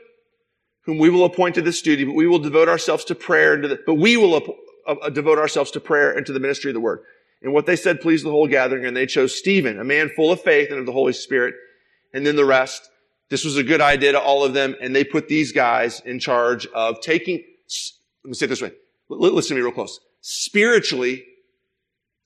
whom 0.81 0.97
we 0.97 1.09
will 1.09 1.25
appoint 1.25 1.55
to 1.55 1.61
this 1.61 1.81
duty, 1.81 2.05
but 2.05 2.15
we 2.15 2.27
will 2.27 2.39
devote 2.39 2.69
ourselves 2.69 3.03
to 3.05 3.13
prayer 3.13 3.53
and 3.53 3.63
to 3.63 3.67
the, 3.67 3.79
but 3.85 3.95
we 3.95 4.15
will 4.15 4.35
uh, 4.35 4.93
uh, 4.93 5.09
devote 5.09 5.37
ourselves 5.37 5.69
to 5.71 5.79
prayer 5.81 6.11
and 6.13 6.25
to 6.25 6.33
the 6.33 6.39
ministry 6.39 6.71
of 6.71 6.73
the 6.73 6.79
word. 6.79 7.01
And 7.41 7.53
what 7.53 7.65
they 7.65 7.75
said 7.75 8.01
pleased 8.01 8.25
the 8.25 8.31
whole 8.31 8.47
gathering, 8.47 8.85
and 8.85 8.95
they 8.95 9.05
chose 9.05 9.37
Stephen, 9.37 9.79
a 9.79 9.83
man 9.83 10.09
full 10.15 10.31
of 10.31 10.41
faith 10.41 10.69
and 10.71 10.79
of 10.79 10.85
the 10.85 10.93
Holy 10.93 11.13
Spirit, 11.13 11.53
and 12.13 12.25
then 12.25 12.35
the 12.35 12.45
rest. 12.45 12.89
This 13.29 13.43
was 13.43 13.57
a 13.57 13.63
good 13.63 13.81
idea 13.81 14.13
to 14.13 14.19
all 14.19 14.43
of 14.43 14.53
them, 14.53 14.75
and 14.81 14.95
they 14.95 15.03
put 15.03 15.27
these 15.27 15.51
guys 15.51 16.01
in 16.05 16.19
charge 16.19 16.65
of 16.67 17.01
taking, 17.01 17.43
let 18.23 18.29
me 18.29 18.33
say 18.33 18.45
it 18.45 18.49
this 18.49 18.61
way, 18.61 18.71
listen 19.09 19.49
to 19.49 19.55
me 19.55 19.61
real 19.61 19.73
close. 19.73 19.99
Spiritually, 20.21 21.25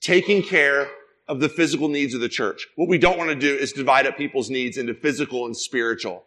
taking 0.00 0.42
care 0.42 0.88
of 1.28 1.40
the 1.40 1.48
physical 1.48 1.88
needs 1.88 2.14
of 2.14 2.20
the 2.20 2.28
church. 2.28 2.66
What 2.76 2.88
we 2.88 2.98
don't 2.98 3.18
want 3.18 3.30
to 3.30 3.36
do 3.36 3.54
is 3.54 3.72
divide 3.72 4.06
up 4.06 4.16
people's 4.16 4.50
needs 4.50 4.78
into 4.78 4.94
physical 4.94 5.46
and 5.46 5.56
spiritual. 5.56 6.24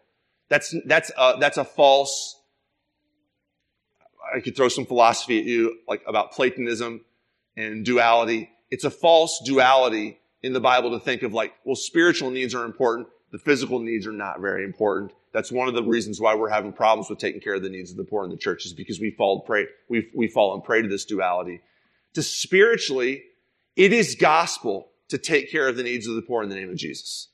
That's, 0.48 0.74
that's, 0.84 1.10
a, 1.16 1.34
that's 1.40 1.58
a 1.58 1.64
false, 1.64 2.40
I 4.34 4.40
could 4.40 4.56
throw 4.56 4.68
some 4.68 4.86
philosophy 4.86 5.38
at 5.38 5.44
you, 5.44 5.78
like 5.88 6.02
about 6.06 6.32
Platonism 6.32 7.04
and 7.56 7.84
duality. 7.84 8.50
It's 8.70 8.84
a 8.84 8.90
false 8.90 9.40
duality 9.44 10.18
in 10.42 10.52
the 10.52 10.60
Bible 10.60 10.90
to 10.92 11.00
think 11.04 11.22
of 11.22 11.32
like, 11.32 11.52
well, 11.64 11.76
spiritual 11.76 12.30
needs 12.30 12.54
are 12.54 12.64
important. 12.64 13.08
The 13.32 13.38
physical 13.38 13.80
needs 13.80 14.06
are 14.06 14.12
not 14.12 14.40
very 14.40 14.64
important. 14.64 15.12
That's 15.32 15.52
one 15.52 15.68
of 15.68 15.74
the 15.74 15.82
reasons 15.82 16.20
why 16.20 16.34
we're 16.34 16.48
having 16.48 16.72
problems 16.72 17.10
with 17.10 17.18
taking 17.18 17.40
care 17.40 17.54
of 17.54 17.62
the 17.62 17.68
needs 17.68 17.90
of 17.90 17.96
the 17.96 18.04
poor 18.04 18.24
in 18.24 18.30
the 18.30 18.36
church 18.36 18.64
is 18.64 18.72
because 18.72 19.00
we 19.00 19.10
fall 19.10 19.40
prey, 19.40 19.66
we, 19.88 20.08
we 20.14 20.28
fall 20.28 20.54
and 20.54 20.64
prey 20.64 20.80
to 20.80 20.88
this 20.88 21.04
duality. 21.04 21.60
To 22.14 22.22
spiritually, 22.22 23.24
it 23.74 23.92
is 23.92 24.14
gospel 24.14 24.88
to 25.08 25.18
take 25.18 25.50
care 25.50 25.68
of 25.68 25.76
the 25.76 25.82
needs 25.82 26.06
of 26.06 26.14
the 26.14 26.22
poor 26.22 26.42
in 26.42 26.48
the 26.48 26.54
name 26.54 26.70
of 26.70 26.76
Jesus. 26.76 27.28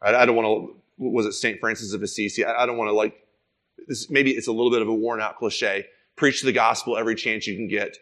I, 0.00 0.14
I 0.14 0.26
don't 0.26 0.36
want 0.36 0.46
to, 0.46 0.82
was 0.98 1.26
it 1.26 1.32
St. 1.32 1.58
Francis 1.60 1.92
of 1.92 2.02
Assisi? 2.02 2.44
I, 2.44 2.62
I 2.62 2.66
don't 2.66 2.76
want 2.76 2.88
to 2.88 2.94
like, 2.94 3.14
this, 3.86 4.10
maybe 4.10 4.32
it's 4.32 4.48
a 4.48 4.52
little 4.52 4.70
bit 4.70 4.82
of 4.82 4.88
a 4.88 4.94
worn 4.94 5.20
out 5.20 5.38
cliche. 5.38 5.86
Preach 6.16 6.42
the 6.42 6.52
gospel 6.52 6.96
every 6.96 7.14
chance 7.14 7.46
you 7.46 7.56
can 7.56 7.68
get. 7.68 7.96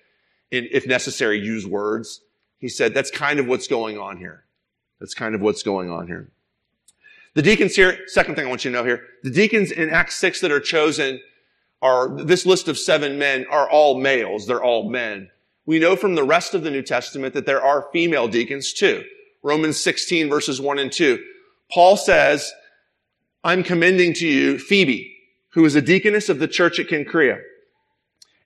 And 0.50 0.66
if 0.70 0.86
necessary, 0.86 1.38
use 1.38 1.66
words. 1.66 2.22
He 2.58 2.68
said, 2.68 2.94
that's 2.94 3.10
kind 3.10 3.38
of 3.38 3.46
what's 3.46 3.66
going 3.66 3.98
on 3.98 4.16
here. 4.16 4.44
That's 5.00 5.14
kind 5.14 5.34
of 5.34 5.40
what's 5.40 5.62
going 5.62 5.90
on 5.90 6.06
here. 6.06 6.30
The 7.34 7.42
deacons 7.42 7.76
here, 7.76 7.98
second 8.06 8.34
thing 8.34 8.46
I 8.46 8.48
want 8.48 8.64
you 8.64 8.70
to 8.70 8.76
know 8.78 8.84
here, 8.84 9.02
the 9.22 9.30
deacons 9.30 9.70
in 9.70 9.90
Acts 9.90 10.16
6 10.16 10.40
that 10.40 10.50
are 10.50 10.60
chosen 10.60 11.20
are, 11.82 12.08
this 12.24 12.46
list 12.46 12.68
of 12.68 12.78
seven 12.78 13.18
men 13.18 13.44
are 13.50 13.68
all 13.68 14.00
males. 14.00 14.46
They're 14.46 14.64
all 14.64 14.88
men. 14.88 15.30
We 15.66 15.78
know 15.78 15.96
from 15.96 16.14
the 16.14 16.24
rest 16.24 16.54
of 16.54 16.62
the 16.62 16.70
New 16.70 16.80
Testament 16.82 17.34
that 17.34 17.44
there 17.44 17.62
are 17.62 17.88
female 17.92 18.28
deacons 18.28 18.72
too. 18.72 19.04
Romans 19.42 19.78
16 19.78 20.30
verses 20.30 20.60
1 20.60 20.78
and 20.78 20.90
2. 20.90 21.22
Paul 21.70 21.96
says, 21.96 22.52
I'm 23.44 23.62
commending 23.62 24.12
to 24.14 24.26
you 24.26 24.58
Phoebe, 24.58 25.14
who 25.50 25.64
is 25.64 25.74
a 25.74 25.82
deaconess 25.82 26.28
of 26.28 26.38
the 26.38 26.48
church 26.48 26.78
at 26.78 26.88
Cenchrea, 26.88 27.40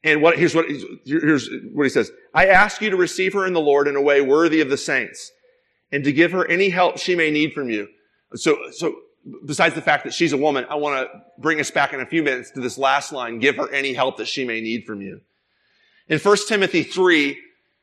And 0.04 0.22
what, 0.22 0.38
here's 0.38 0.54
what, 0.54 0.66
here's 1.04 1.48
what 1.72 1.84
he 1.84 1.90
says. 1.90 2.10
I 2.34 2.46
ask 2.46 2.80
you 2.80 2.90
to 2.90 2.96
receive 2.96 3.32
her 3.32 3.46
in 3.46 3.52
the 3.52 3.60
Lord 3.60 3.88
in 3.88 3.96
a 3.96 4.02
way 4.02 4.20
worthy 4.20 4.60
of 4.60 4.70
the 4.70 4.76
saints 4.76 5.32
and 5.92 6.04
to 6.04 6.12
give 6.12 6.32
her 6.32 6.46
any 6.46 6.70
help 6.70 6.98
she 6.98 7.14
may 7.16 7.30
need 7.30 7.52
from 7.52 7.70
you. 7.70 7.88
So, 8.34 8.56
so 8.72 8.94
besides 9.44 9.74
the 9.74 9.82
fact 9.82 10.04
that 10.04 10.14
she's 10.14 10.32
a 10.32 10.36
woman, 10.36 10.66
I 10.70 10.76
want 10.76 11.00
to 11.00 11.22
bring 11.38 11.60
us 11.60 11.70
back 11.70 11.92
in 11.92 12.00
a 12.00 12.06
few 12.06 12.22
minutes 12.22 12.50
to 12.52 12.60
this 12.60 12.78
last 12.78 13.12
line, 13.12 13.38
give 13.38 13.56
her 13.56 13.70
any 13.72 13.92
help 13.92 14.18
that 14.18 14.28
she 14.28 14.44
may 14.44 14.60
need 14.60 14.84
from 14.86 15.02
you. 15.02 15.20
In 16.08 16.18
1 16.18 16.36
Timothy 16.48 16.82
3, 16.82 17.38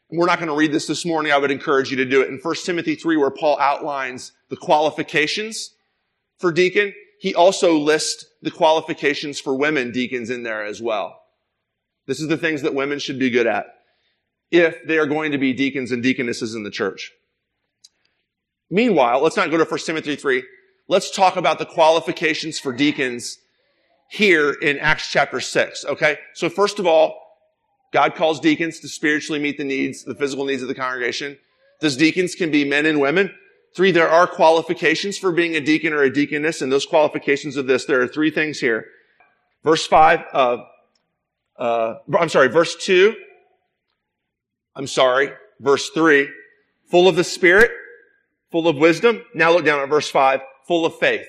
we're 0.10 0.26
not 0.26 0.40
going 0.40 0.50
to 0.50 0.56
read 0.56 0.72
this 0.72 0.88
this 0.88 1.06
morning. 1.06 1.32
I 1.32 1.38
would 1.38 1.52
encourage 1.52 1.92
you 1.92 1.98
to 1.98 2.06
do 2.06 2.22
it. 2.22 2.30
In 2.30 2.40
1 2.40 2.56
Timothy 2.64 2.96
3, 2.96 3.18
where 3.18 3.30
Paul 3.30 3.60
outlines 3.60 4.32
the 4.50 4.56
qualifications 4.56 5.72
for 6.40 6.52
deacon, 6.52 6.94
he 7.20 7.34
also 7.34 7.78
lists 7.78 8.26
the 8.42 8.52
qualifications 8.52 9.40
for 9.40 9.56
women 9.56 9.92
deacons 9.92 10.30
in 10.30 10.44
there 10.44 10.64
as 10.64 10.82
well. 10.82 11.20
This 12.06 12.20
is 12.20 12.28
the 12.28 12.38
things 12.38 12.62
that 12.62 12.74
women 12.74 13.00
should 13.00 13.20
be 13.20 13.30
good 13.30 13.48
at 13.48 13.66
if 14.52 14.86
they 14.88 14.98
are 14.98 15.08
going 15.08 15.32
to 15.32 15.38
be 15.38 15.54
deacons 15.54 15.92
and 15.92 16.02
deaconesses 16.02 16.56
in 16.56 16.64
the 16.64 16.72
church. 16.72 17.12
Meanwhile, 18.70 19.22
let's 19.22 19.38
not 19.38 19.52
go 19.52 19.58
to 19.58 19.66
1 19.66 19.80
Timothy 19.80 20.16
3. 20.16 20.44
Let's 20.88 21.12
talk 21.12 21.36
about 21.36 21.60
the 21.60 21.66
qualifications 21.66 22.60
for 22.60 22.72
deacons 22.72 23.40
here 24.10 24.52
in 24.52 24.78
Acts 24.80 25.12
chapter 25.12 25.40
6. 25.40 25.86
Okay? 25.86 26.18
So 26.34 26.50
first 26.50 26.80
of 26.80 26.88
all, 26.88 27.20
God 27.94 28.16
calls 28.16 28.40
deacons 28.40 28.80
to 28.82 28.90
spiritually 28.90 29.42
meet 29.42 29.58
the 29.58 29.64
needs, 29.64 30.04
the 30.04 30.16
physical 30.16 30.46
needs 30.46 30.62
of 30.62 30.68
the 30.68 30.76
congregation. 30.76 31.38
Those 31.82 31.98
deacons 31.98 32.36
can 32.36 32.52
be 32.52 32.66
men 32.66 32.86
and 32.86 33.00
women. 33.00 33.34
Three, 33.78 33.92
there 33.92 34.10
are 34.10 34.26
qualifications 34.26 35.20
for 35.20 35.32
being 35.32 35.56
a 35.56 35.62
deacon 35.62 35.94
or 35.94 36.02
a 36.02 36.12
deaconess, 36.12 36.64
and 36.64 36.72
those 36.72 36.88
qualifications 36.88 37.58
of 37.58 37.68
this, 37.68 37.86
there 37.86 38.02
are 38.02 38.08
three 38.08 38.32
things 38.32 38.60
here. 38.60 38.88
Verse 39.64 39.86
five, 39.86 40.22
uh, 40.34 40.64
uh, 41.60 42.00
I'm 42.20 42.30
sorry, 42.30 42.48
verse 42.48 42.76
two, 42.76 43.16
I'm 44.76 44.88
sorry, 44.88 45.30
verse 45.60 45.92
three, 45.92 46.28
full 46.90 47.08
of 47.08 47.16
the 47.16 47.24
Spirit, 47.24 47.70
full 48.52 48.68
of 48.68 48.78
wisdom. 48.78 49.22
Now 49.36 49.52
look 49.52 49.64
down 49.64 49.80
at 49.80 49.90
verse 49.90 50.10
five, 50.10 50.42
full 50.68 50.84
of 50.84 50.96
faith. 50.96 51.28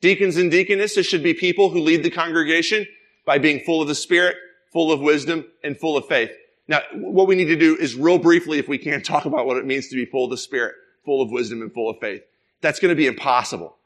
Deacons 0.00 0.38
and 0.38 0.50
deaconesses 0.50 1.06
should 1.06 1.22
be 1.22 1.34
people 1.34 1.70
who 1.70 1.82
lead 1.82 2.02
the 2.02 2.10
congregation 2.10 2.84
by 3.24 3.38
being 3.38 3.60
full 3.60 3.80
of 3.80 3.86
the 3.86 3.94
Spirit, 3.94 4.34
full 4.72 4.90
of 4.90 5.00
wisdom, 5.00 5.44
and 5.62 5.78
full 5.78 5.96
of 5.96 6.04
faith. 6.06 6.32
Now, 6.66 6.80
what 6.94 7.28
we 7.28 7.36
need 7.36 7.44
to 7.44 7.56
do 7.56 7.76
is 7.76 7.94
real 7.94 8.18
briefly, 8.18 8.58
if 8.58 8.66
we 8.66 8.76
can, 8.76 9.02
talk 9.02 9.24
about 9.24 9.46
what 9.46 9.56
it 9.56 9.66
means 9.66 9.86
to 9.90 9.94
be 9.94 10.04
full 10.04 10.24
of 10.24 10.30
the 10.30 10.36
Spirit, 10.36 10.74
full 11.04 11.22
of 11.22 11.30
wisdom, 11.30 11.62
and 11.62 11.72
full 11.72 11.90
of 11.90 11.98
faith. 12.00 12.22
That's 12.60 12.80
going 12.80 12.90
to 12.90 12.96
be 12.96 13.06
impossible. 13.06 13.76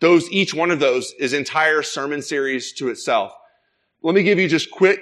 Those, 0.00 0.30
each 0.30 0.54
one 0.54 0.70
of 0.70 0.80
those 0.80 1.14
is 1.18 1.32
entire 1.32 1.82
sermon 1.82 2.20
series 2.22 2.72
to 2.74 2.88
itself. 2.88 3.32
Let 4.02 4.14
me 4.14 4.22
give 4.22 4.38
you 4.38 4.48
just 4.48 4.70
quick 4.70 5.00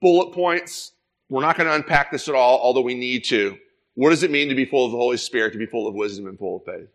bullet 0.00 0.32
points. 0.32 0.92
We're 1.28 1.42
not 1.42 1.56
going 1.56 1.68
to 1.68 1.74
unpack 1.74 2.10
this 2.10 2.28
at 2.28 2.34
all, 2.34 2.58
although 2.60 2.80
we 2.80 2.94
need 2.94 3.24
to. 3.24 3.58
What 3.94 4.10
does 4.10 4.22
it 4.22 4.30
mean 4.30 4.48
to 4.48 4.54
be 4.54 4.64
full 4.64 4.86
of 4.86 4.92
the 4.92 4.98
Holy 4.98 5.18
Spirit, 5.18 5.52
to 5.52 5.58
be 5.58 5.66
full 5.66 5.86
of 5.86 5.94
wisdom 5.94 6.26
and 6.26 6.38
full 6.38 6.56
of 6.56 6.64
faith? 6.64 6.88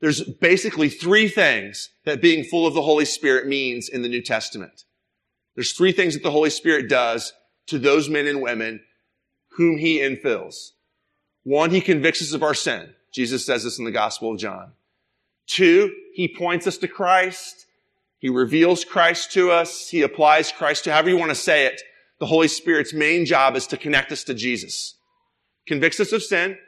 There's 0.00 0.22
basically 0.22 0.88
three 0.88 1.28
things 1.28 1.90
that 2.04 2.22
being 2.22 2.44
full 2.44 2.66
of 2.66 2.74
the 2.74 2.82
Holy 2.82 3.04
Spirit 3.04 3.46
means 3.46 3.88
in 3.88 4.02
the 4.02 4.08
New 4.08 4.22
Testament. 4.22 4.84
There's 5.54 5.72
three 5.72 5.92
things 5.92 6.14
that 6.14 6.22
the 6.22 6.30
Holy 6.30 6.50
Spirit 6.50 6.88
does 6.88 7.32
to 7.66 7.78
those 7.78 8.08
men 8.08 8.26
and 8.26 8.40
women 8.40 8.80
whom 9.56 9.78
he 9.78 9.98
infills. 9.98 10.70
One, 11.44 11.70
he 11.70 11.80
convicts 11.80 12.22
us 12.22 12.32
of 12.32 12.42
our 12.42 12.54
sin. 12.54 12.94
Jesus 13.12 13.44
says 13.44 13.64
this 13.64 13.78
in 13.78 13.84
the 13.84 13.90
Gospel 13.90 14.32
of 14.32 14.38
John. 14.38 14.72
Two, 15.46 15.92
he 16.14 16.28
points 16.28 16.66
us 16.66 16.78
to 16.78 16.88
Christ. 16.88 17.66
He 18.18 18.28
reveals 18.28 18.84
Christ 18.84 19.32
to 19.32 19.50
us. 19.50 19.88
He 19.88 20.02
applies 20.02 20.52
Christ 20.52 20.84
to 20.84 20.92
however 20.92 21.08
you 21.08 21.16
want 21.16 21.30
to 21.30 21.34
say 21.36 21.66
it. 21.66 21.82
The 22.20 22.26
Holy 22.26 22.48
Spirit's 22.48 22.92
main 22.92 23.24
job 23.24 23.56
is 23.56 23.66
to 23.68 23.76
connect 23.76 24.12
us 24.12 24.24
to 24.24 24.34
Jesus. 24.34 24.94
Convicts 25.66 26.00
us 26.00 26.12
of 26.12 26.22
sin, 26.22 26.58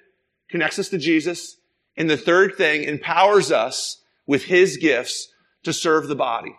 connects 0.50 0.78
us 0.78 0.88
to 0.88 0.98
Jesus, 0.98 1.56
and 1.96 2.08
the 2.08 2.16
third 2.16 2.56
thing 2.56 2.84
empowers 2.84 3.52
us 3.52 4.00
with 4.26 4.44
his 4.44 4.78
gifts 4.78 5.28
to 5.64 5.72
serve 5.72 6.08
the 6.08 6.16
body. 6.16 6.54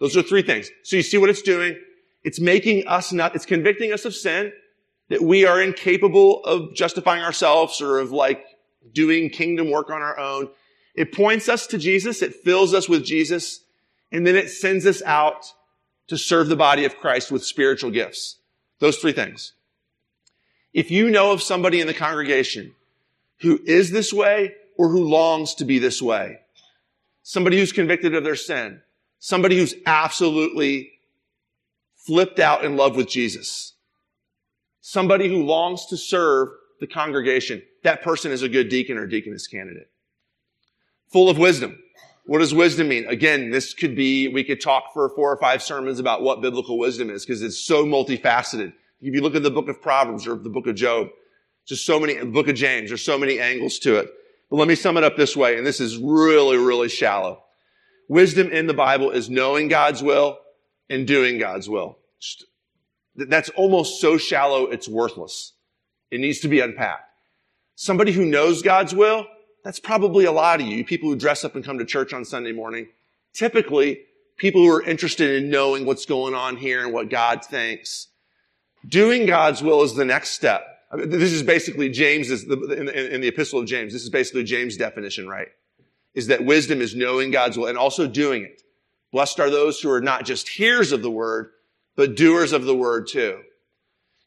Those 0.00 0.16
are 0.16 0.22
three 0.22 0.42
things. 0.42 0.70
So 0.84 0.96
you 0.96 1.02
see 1.02 1.18
what 1.18 1.30
it's 1.30 1.42
doing? 1.42 1.80
It's 2.22 2.40
making 2.40 2.86
us 2.86 3.12
not, 3.12 3.34
it's 3.34 3.46
convicting 3.46 3.92
us 3.92 4.04
of 4.04 4.14
sin, 4.14 4.52
that 5.12 5.20
we 5.20 5.44
are 5.44 5.60
incapable 5.60 6.42
of 6.42 6.72
justifying 6.74 7.22
ourselves 7.22 7.82
or 7.82 7.98
of 7.98 8.12
like 8.12 8.46
doing 8.94 9.28
kingdom 9.28 9.70
work 9.70 9.90
on 9.90 10.00
our 10.00 10.18
own. 10.18 10.48
It 10.94 11.12
points 11.12 11.50
us 11.50 11.66
to 11.66 11.76
Jesus. 11.76 12.22
It 12.22 12.34
fills 12.34 12.72
us 12.72 12.88
with 12.88 13.04
Jesus. 13.04 13.60
And 14.10 14.26
then 14.26 14.36
it 14.36 14.48
sends 14.48 14.86
us 14.86 15.02
out 15.02 15.52
to 16.06 16.16
serve 16.16 16.48
the 16.48 16.56
body 16.56 16.86
of 16.86 16.96
Christ 16.96 17.30
with 17.30 17.44
spiritual 17.44 17.90
gifts. 17.90 18.38
Those 18.78 18.96
three 18.96 19.12
things. 19.12 19.52
If 20.72 20.90
you 20.90 21.10
know 21.10 21.32
of 21.32 21.42
somebody 21.42 21.82
in 21.82 21.86
the 21.86 21.92
congregation 21.92 22.74
who 23.40 23.60
is 23.66 23.90
this 23.90 24.14
way 24.14 24.54
or 24.78 24.88
who 24.88 25.04
longs 25.04 25.54
to 25.56 25.66
be 25.66 25.78
this 25.78 26.00
way, 26.00 26.38
somebody 27.22 27.58
who's 27.58 27.72
convicted 27.72 28.14
of 28.14 28.24
their 28.24 28.34
sin, 28.34 28.80
somebody 29.18 29.58
who's 29.58 29.74
absolutely 29.84 30.92
flipped 31.96 32.38
out 32.38 32.64
in 32.64 32.78
love 32.78 32.96
with 32.96 33.10
Jesus. 33.10 33.71
Somebody 34.82 35.28
who 35.28 35.44
longs 35.44 35.86
to 35.86 35.96
serve 35.96 36.48
the 36.80 36.88
congregation. 36.88 37.62
That 37.84 38.02
person 38.02 38.32
is 38.32 38.42
a 38.42 38.48
good 38.48 38.68
deacon 38.68 38.98
or 38.98 39.06
deaconess 39.06 39.46
candidate. 39.46 39.88
Full 41.12 41.30
of 41.30 41.38
wisdom. 41.38 41.78
What 42.26 42.40
does 42.40 42.52
wisdom 42.52 42.88
mean? 42.88 43.06
Again, 43.06 43.50
this 43.50 43.74
could 43.74 43.94
be, 43.94 44.28
we 44.28 44.42
could 44.42 44.60
talk 44.60 44.92
for 44.92 45.08
four 45.10 45.32
or 45.32 45.36
five 45.38 45.62
sermons 45.62 46.00
about 46.00 46.22
what 46.22 46.40
biblical 46.40 46.78
wisdom 46.78 47.10
is 47.10 47.24
because 47.24 47.42
it's 47.42 47.64
so 47.64 47.84
multifaceted. 47.84 48.72
If 49.00 49.14
you 49.14 49.20
look 49.22 49.36
at 49.36 49.44
the 49.44 49.50
book 49.50 49.68
of 49.68 49.80
Proverbs 49.80 50.26
or 50.26 50.36
the 50.36 50.50
book 50.50 50.66
of 50.66 50.74
Job, 50.74 51.08
just 51.64 51.86
so 51.86 52.00
many, 52.00 52.22
book 52.24 52.48
of 52.48 52.56
James, 52.56 52.90
there's 52.90 53.04
so 53.04 53.18
many 53.18 53.38
angles 53.38 53.78
to 53.80 53.96
it. 53.96 54.10
But 54.50 54.56
let 54.56 54.68
me 54.68 54.74
sum 54.74 54.96
it 54.96 55.04
up 55.04 55.16
this 55.16 55.36
way, 55.36 55.56
and 55.56 55.66
this 55.66 55.80
is 55.80 55.96
really, 55.96 56.56
really 56.56 56.88
shallow. 56.88 57.44
Wisdom 58.08 58.50
in 58.50 58.66
the 58.66 58.74
Bible 58.74 59.10
is 59.10 59.30
knowing 59.30 59.68
God's 59.68 60.02
will 60.02 60.38
and 60.90 61.06
doing 61.06 61.38
God's 61.38 61.68
will. 61.68 61.98
That's 63.14 63.48
almost 63.50 64.00
so 64.00 64.16
shallow, 64.16 64.66
it's 64.66 64.88
worthless. 64.88 65.52
It 66.10 66.20
needs 66.20 66.40
to 66.40 66.48
be 66.48 66.60
unpacked. 66.60 67.08
Somebody 67.74 68.12
who 68.12 68.24
knows 68.24 68.62
God's 68.62 68.94
will, 68.94 69.26
that's 69.64 69.80
probably 69.80 70.24
a 70.24 70.32
lot 70.32 70.60
of 70.60 70.66
you, 70.66 70.84
people 70.84 71.08
who 71.08 71.16
dress 71.16 71.44
up 71.44 71.54
and 71.54 71.64
come 71.64 71.78
to 71.78 71.84
church 71.84 72.12
on 72.12 72.24
Sunday 72.24 72.52
morning. 72.52 72.88
Typically, 73.32 74.02
people 74.36 74.62
who 74.62 74.70
are 74.70 74.82
interested 74.82 75.42
in 75.42 75.50
knowing 75.50 75.86
what's 75.86 76.06
going 76.06 76.34
on 76.34 76.56
here 76.56 76.84
and 76.84 76.92
what 76.92 77.10
God 77.10 77.44
thinks. 77.44 78.08
Doing 78.86 79.26
God's 79.26 79.62
will 79.62 79.82
is 79.82 79.94
the 79.94 80.04
next 80.04 80.30
step. 80.30 80.66
This 80.92 81.32
is 81.32 81.42
basically 81.42 81.88
James, 81.88 82.30
in 82.30 82.48
the 83.20 83.28
epistle 83.28 83.60
of 83.60 83.66
James, 83.66 83.92
this 83.92 84.02
is 84.02 84.10
basically 84.10 84.44
James' 84.44 84.76
definition, 84.76 85.28
right? 85.28 85.48
is 86.14 86.26
that 86.26 86.44
wisdom 86.44 86.80
is 86.80 86.94
knowing 86.94 87.30
God's 87.30 87.56
will 87.56 87.66
and 87.66 87.78
also 87.78 88.06
doing 88.06 88.44
it. 88.44 88.62
Blessed 89.12 89.40
are 89.40 89.50
those 89.50 89.80
who 89.80 89.90
are 89.90 90.00
not 90.00 90.24
just 90.24 90.48
hearers 90.48 90.92
of 90.92 91.02
the 91.02 91.10
word, 91.10 91.50
but 91.96 92.16
doers 92.16 92.52
of 92.52 92.64
the 92.64 92.74
word 92.74 93.06
too. 93.08 93.40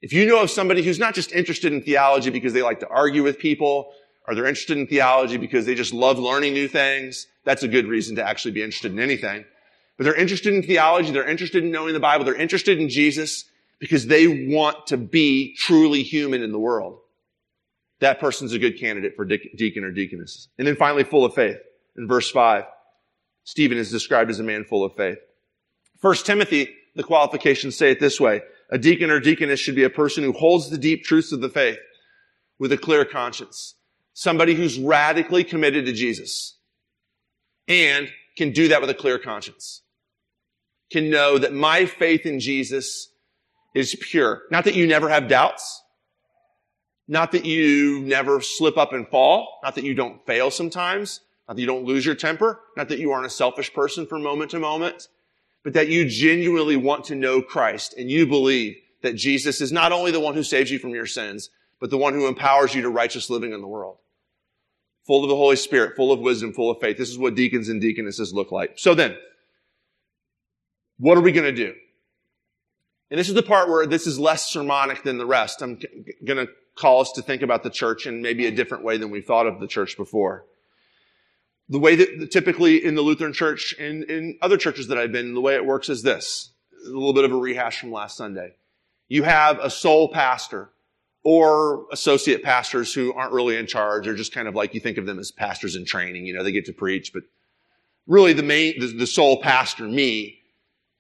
If 0.02 0.14
you 0.14 0.26
know 0.26 0.42
of 0.42 0.52
somebody 0.52 0.84
who's 0.84 1.00
not 1.00 1.16
just 1.16 1.32
interested 1.32 1.74
in 1.74 1.82
theology 1.82 2.30
because 2.30 2.54
they 2.54 2.62
like 2.62 2.80
to 2.82 2.88
argue 2.88 3.24
with 3.24 3.40
people, 3.40 3.92
or 4.28 4.36
they're 4.36 4.46
interested 4.46 4.78
in 4.78 4.88
theology 4.88 5.38
because 5.38 5.66
they 5.66 5.76
just 5.76 5.94
love 5.94 6.20
learning 6.20 6.54
new 6.54 6.68
things, 6.68 7.28
that's 7.44 7.64
a 7.64 7.68
good 7.68 7.88
reason 7.88 8.16
to 8.18 8.28
actually 8.28 8.52
be 8.52 8.62
interested 8.62 8.92
in 8.92 9.00
anything. 9.00 9.46
But 9.98 10.04
they're 10.04 10.16
interested 10.16 10.54
in 10.54 10.62
theology, 10.62 11.12
they're 11.12 11.28
interested 11.28 11.64
in 11.64 11.72
knowing 11.72 11.94
the 11.94 12.00
Bible, 12.00 12.26
they're 12.26 12.36
interested 12.36 12.80
in 12.80 12.90
Jesus 12.90 13.46
because 13.80 14.08
they 14.08 14.48
want 14.48 14.88
to 14.88 14.98
be 14.98 15.56
truly 15.56 16.04
human 16.04 16.44
in 16.44 16.52
the 16.52 16.60
world. 16.60 17.00
That 18.00 18.20
person's 18.20 18.54
a 18.54 18.60
good 18.60 18.80
candidate 18.80 19.16
for 19.16 19.26
deacon 19.26 19.84
or 19.84 19.92
deaconess. 19.92 20.50
And 20.58 20.68
then 20.68 20.76
finally, 20.76 21.04
full 21.04 21.24
of 21.24 21.34
faith 21.34 21.58
in 21.98 22.08
verse 22.08 22.30
5. 22.30 22.66
Stephen 23.44 23.78
is 23.78 23.92
described 23.92 24.30
as 24.30 24.40
a 24.40 24.44
man 24.44 24.66
full 24.66 24.84
of 24.84 24.96
faith. 24.96 25.18
First 26.00 26.26
Timothy, 26.26 26.70
the 26.96 27.04
qualifications 27.04 27.76
say 27.76 27.92
it 27.92 28.00
this 28.00 28.20
way. 28.20 28.42
A 28.72 28.78
deacon 28.78 29.12
or 29.12 29.20
deaconess 29.20 29.60
should 29.60 29.76
be 29.76 29.84
a 29.84 29.90
person 29.90 30.24
who 30.24 30.32
holds 30.32 30.70
the 30.70 30.78
deep 30.78 31.04
truths 31.04 31.32
of 31.32 31.42
the 31.42 31.50
faith 31.50 31.78
with 32.58 32.72
a 32.72 32.78
clear 32.78 33.06
conscience. 33.06 33.76
Somebody 34.14 34.56
who's 34.56 34.80
radically 34.80 35.44
committed 35.44 35.86
to 35.86 35.94
Jesus 35.94 36.58
and 37.68 38.10
can 38.38 38.52
do 38.52 38.70
that 38.70 38.82
with 38.82 38.90
a 38.90 38.96
clear 38.96 39.20
conscience. 39.20 39.82
Can 40.92 41.10
know 41.10 41.38
that 41.38 41.54
my 41.54 41.86
faith 41.86 42.26
in 42.26 42.40
Jesus 42.40 43.10
is 43.74 43.96
pure. 43.96 44.44
Not 44.52 44.64
that 44.64 44.76
you 44.76 44.88
never 44.88 45.10
have 45.10 45.28
doubts. 45.28 45.82
Not 47.08 47.34
that 47.34 47.46
you 47.46 48.02
never 48.02 48.42
slip 48.42 48.78
up 48.78 48.94
and 48.94 49.08
fall. 49.08 49.60
Not 49.64 49.76
that 49.76 49.84
you 49.84 49.94
don't 49.94 50.26
fail 50.26 50.50
sometimes. 50.50 51.22
Not 51.48 51.56
that 51.56 51.62
you 51.62 51.68
don't 51.68 51.86
lose 51.86 52.06
your 52.06 52.16
temper, 52.16 52.60
not 52.76 52.90
that 52.90 53.00
you 53.00 53.12
aren't 53.12 53.28
a 53.28 53.30
selfish 53.30 53.74
person 53.74 54.08
from 54.08 54.24
moment 54.24 54.52
to 54.52 54.60
moment, 54.60 55.08
but 55.66 55.74
that 55.74 55.90
you 55.90 56.08
genuinely 56.08 56.78
want 56.78 57.06
to 57.06 57.16
know 57.16 57.42
Christ 57.42 57.96
and 57.98 58.10
you 58.10 58.28
believe 58.28 58.78
that 59.02 59.16
Jesus 59.16 59.62
is 59.62 59.72
not 59.72 59.92
only 59.92 60.12
the 60.12 60.20
one 60.20 60.36
who 60.36 60.44
saves 60.44 60.70
you 60.70 60.78
from 60.78 60.92
your 60.92 61.08
sins, 61.08 61.50
but 61.80 61.90
the 61.90 61.98
one 61.98 62.14
who 62.14 62.28
empowers 62.28 62.76
you 62.76 62.84
to 62.84 62.90
righteous 62.90 63.32
living 63.32 63.52
in 63.52 63.62
the 63.62 63.68
world. 63.68 63.98
Full 65.08 65.24
of 65.24 65.30
the 65.30 65.36
Holy 65.36 65.56
Spirit, 65.56 65.96
full 65.96 66.12
of 66.12 66.20
wisdom, 66.20 66.54
full 66.54 66.70
of 66.70 66.80
faith. 66.80 67.00
This 67.00 67.10
is 67.10 67.18
what 67.18 67.34
deacons 67.34 67.68
and 67.68 67.82
deaconesses 67.82 68.32
look 68.32 68.52
like. 68.52 68.74
So 68.78 68.94
then, 68.94 69.18
what 71.00 71.18
are 71.18 71.22
we 71.22 71.32
going 71.32 71.46
to 71.46 71.52
do? 71.52 71.74
And 73.10 73.20
this 73.20 73.28
is 73.28 73.34
the 73.34 73.44
part 73.44 73.68
where 73.68 73.88
this 73.88 74.06
is 74.06 74.20
less 74.20 74.48
sermonic 74.48 75.02
than 75.02 75.18
the 75.18 75.26
rest. 75.26 75.64
I'm 75.64 75.80
going 76.24 76.46
to 76.46 76.54
call 76.76 77.02
us 77.02 77.12
to 77.14 77.24
think 77.24 77.42
about 77.42 77.64
the 77.64 77.72
church 77.72 78.06
in 78.06 78.22
maybe 78.22 78.46
a 78.46 78.52
different 78.52 78.84
way 78.84 78.98
than 78.98 79.10
we 79.10 79.22
thought 79.22 79.48
of 79.48 79.60
the 79.60 79.68
church 79.68 79.98
before. 79.98 80.46
The 81.70 81.80
way 81.80 81.96
that 81.96 82.32
typically 82.32 82.84
in 82.84 82.96
the 82.96 83.02
Lutheran 83.02 83.34
church 83.34 83.74
and 83.80 84.04
in 84.04 84.38
other 84.42 84.58
churches 84.58 84.88
that 84.88 84.98
I've 84.98 85.12
been, 85.12 85.34
the 85.34 85.42
way 85.42 85.56
it 85.56 85.66
works 85.66 85.90
is 85.90 86.04
this. 86.04 86.52
A 86.86 86.90
little 86.90 87.14
bit 87.14 87.26
of 87.26 87.32
a 87.32 87.38
rehash 87.38 87.80
from 87.80 87.92
last 87.92 88.18
Sunday. 88.18 88.56
You 89.08 89.24
have 89.24 89.60
a 89.60 89.70
sole 89.70 90.10
pastor 90.12 90.70
or 91.24 91.88
associate 91.92 92.44
pastors 92.44 92.94
who 92.94 93.12
aren't 93.14 93.34
really 93.34 93.58
in 93.58 93.66
charge. 93.66 94.06
They're 94.06 94.14
just 94.14 94.32
kind 94.32 94.48
of 94.48 94.54
like 94.54 94.76
you 94.76 94.80
think 94.80 95.00
of 95.00 95.08
them 95.08 95.18
as 95.18 95.32
pastors 95.32 95.76
in 95.76 95.86
training. 95.86 96.28
You 96.28 96.36
know, 96.36 96.44
they 96.44 96.52
get 96.52 96.66
to 96.66 96.74
preach, 96.74 97.14
but 97.14 97.24
really 98.06 98.34
the 98.34 98.44
main, 98.44 98.80
the, 98.80 98.88
the 98.88 99.08
sole 99.08 99.42
pastor, 99.42 99.86
me, 99.86 100.40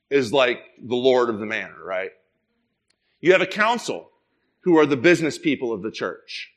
is 0.09 0.33
like 0.33 0.59
the 0.81 0.95
Lord 0.95 1.29
of 1.29 1.39
the 1.39 1.45
manor, 1.45 1.83
right? 1.83 2.09
You 3.21 3.33
have 3.33 3.41
a 3.41 3.47
council 3.47 4.09
who 4.61 4.79
are 4.79 4.87
the 4.87 4.97
business 4.97 5.37
people 5.37 5.71
of 5.71 5.83
the 5.83 5.91
church. 5.91 6.51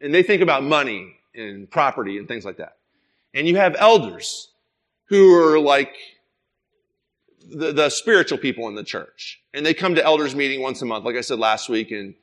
And 0.00 0.14
they 0.14 0.22
think 0.22 0.42
about 0.42 0.62
money 0.62 1.16
and 1.34 1.68
property 1.68 2.18
and 2.18 2.28
things 2.28 2.44
like 2.44 2.58
that. 2.58 2.76
And 3.34 3.48
you 3.48 3.56
have 3.56 3.74
elders 3.78 4.48
who 5.08 5.34
are 5.34 5.58
like 5.58 5.94
the, 7.46 7.72
the 7.72 7.90
spiritual 7.90 8.38
people 8.38 8.68
in 8.68 8.74
the 8.74 8.84
church. 8.84 9.42
And 9.52 9.66
they 9.66 9.74
come 9.74 9.96
to 9.96 10.04
elders 10.04 10.34
meeting 10.34 10.62
once 10.62 10.80
a 10.82 10.86
month, 10.86 11.04
like 11.04 11.16
I 11.16 11.20
said 11.20 11.38
last 11.38 11.68
week, 11.68 11.90
and 11.90 12.14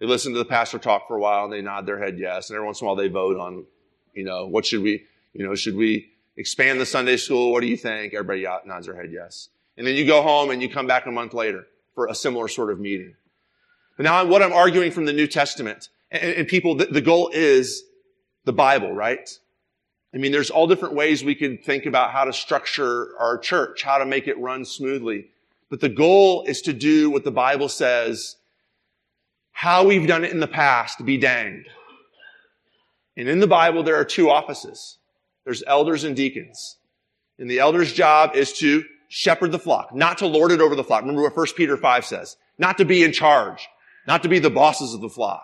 they 0.00 0.06
listen 0.06 0.32
to 0.32 0.38
the 0.38 0.44
pastor 0.44 0.78
talk 0.78 1.06
for 1.06 1.16
a 1.16 1.20
while 1.20 1.44
and 1.44 1.52
they 1.52 1.62
nod 1.62 1.86
their 1.86 2.02
head 2.02 2.18
yes. 2.18 2.50
And 2.50 2.56
every 2.56 2.66
once 2.66 2.80
in 2.80 2.86
a 2.86 2.88
while 2.88 2.96
they 2.96 3.08
vote 3.08 3.38
on, 3.38 3.66
you 4.14 4.24
know, 4.24 4.46
what 4.46 4.66
should 4.66 4.82
we, 4.82 5.04
you 5.32 5.46
know, 5.46 5.54
should 5.54 5.76
we 5.76 6.10
expand 6.36 6.80
the 6.80 6.86
Sunday 6.86 7.16
school? 7.16 7.52
What 7.52 7.60
do 7.60 7.66
you 7.66 7.76
think? 7.76 8.14
Everybody 8.14 8.46
nods 8.66 8.86
their 8.86 8.96
head 8.96 9.10
yes. 9.12 9.50
And 9.76 9.86
then 9.86 9.94
you 9.94 10.06
go 10.06 10.22
home 10.22 10.50
and 10.50 10.62
you 10.62 10.68
come 10.68 10.86
back 10.86 11.06
a 11.06 11.10
month 11.10 11.34
later 11.34 11.66
for 11.94 12.06
a 12.06 12.14
similar 12.14 12.48
sort 12.48 12.70
of 12.70 12.80
meeting. 12.80 13.14
But 13.96 14.04
now 14.04 14.24
what 14.24 14.42
I'm 14.42 14.52
arguing 14.52 14.90
from 14.90 15.04
the 15.04 15.12
New 15.12 15.26
Testament, 15.26 15.88
and, 16.10 16.22
and 16.22 16.48
people, 16.48 16.74
the, 16.74 16.86
the 16.86 17.00
goal 17.00 17.30
is 17.32 17.84
the 18.44 18.52
Bible, 18.52 18.92
right? 18.92 19.28
I 20.14 20.18
mean, 20.18 20.30
there's 20.30 20.50
all 20.50 20.68
different 20.68 20.94
ways 20.94 21.24
we 21.24 21.34
could 21.34 21.64
think 21.64 21.86
about 21.86 22.12
how 22.12 22.24
to 22.24 22.32
structure 22.32 23.08
our 23.18 23.36
church, 23.36 23.82
how 23.82 23.98
to 23.98 24.06
make 24.06 24.28
it 24.28 24.38
run 24.38 24.64
smoothly. 24.64 25.30
But 25.70 25.80
the 25.80 25.88
goal 25.88 26.44
is 26.46 26.62
to 26.62 26.72
do 26.72 27.10
what 27.10 27.24
the 27.24 27.32
Bible 27.32 27.68
says, 27.68 28.36
how 29.50 29.84
we've 29.84 30.06
done 30.06 30.24
it 30.24 30.30
in 30.30 30.38
the 30.38 30.46
past, 30.46 31.04
be 31.04 31.16
danged. 31.16 31.68
And 33.16 33.28
in 33.28 33.40
the 33.40 33.48
Bible, 33.48 33.82
there 33.82 33.96
are 33.96 34.04
two 34.04 34.30
offices. 34.30 34.98
There's 35.44 35.64
elders 35.66 36.04
and 36.04 36.14
deacons. 36.14 36.76
And 37.38 37.50
the 37.50 37.58
elder's 37.58 37.92
job 37.92 38.36
is 38.36 38.52
to 38.54 38.84
shepherd 39.08 39.50
the 39.50 39.58
flock, 39.58 39.94
not 39.94 40.18
to 40.18 40.26
lord 40.26 40.52
it 40.52 40.60
over 40.60 40.76
the 40.76 40.84
flock. 40.84 41.02
Remember 41.02 41.22
what 41.22 41.36
1 41.36 41.46
Peter 41.56 41.76
5 41.76 42.04
says. 42.04 42.36
Not 42.58 42.78
to 42.78 42.84
be 42.84 43.02
in 43.02 43.12
charge, 43.12 43.68
not 44.06 44.22
to 44.22 44.28
be 44.28 44.38
the 44.38 44.50
bosses 44.50 44.94
of 44.94 45.00
the 45.00 45.08
flock, 45.08 45.42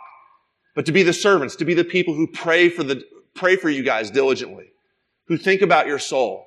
but 0.77 0.87
to 0.87 0.93
be 0.93 1.03
the 1.03 1.13
servants, 1.13 1.57
to 1.57 1.65
be 1.65 1.75
the 1.75 1.85
people 1.85 2.15
who 2.15 2.29
pray 2.29 2.69
for 2.69 2.85
the, 2.85 3.05
pray 3.35 3.57
for 3.57 3.71
you 3.71 3.83
guys 3.83 4.11
diligently, 4.11 4.73
who 5.27 5.37
think 5.37 5.63
about 5.63 5.87
your 5.87 5.99
soul, 5.99 6.47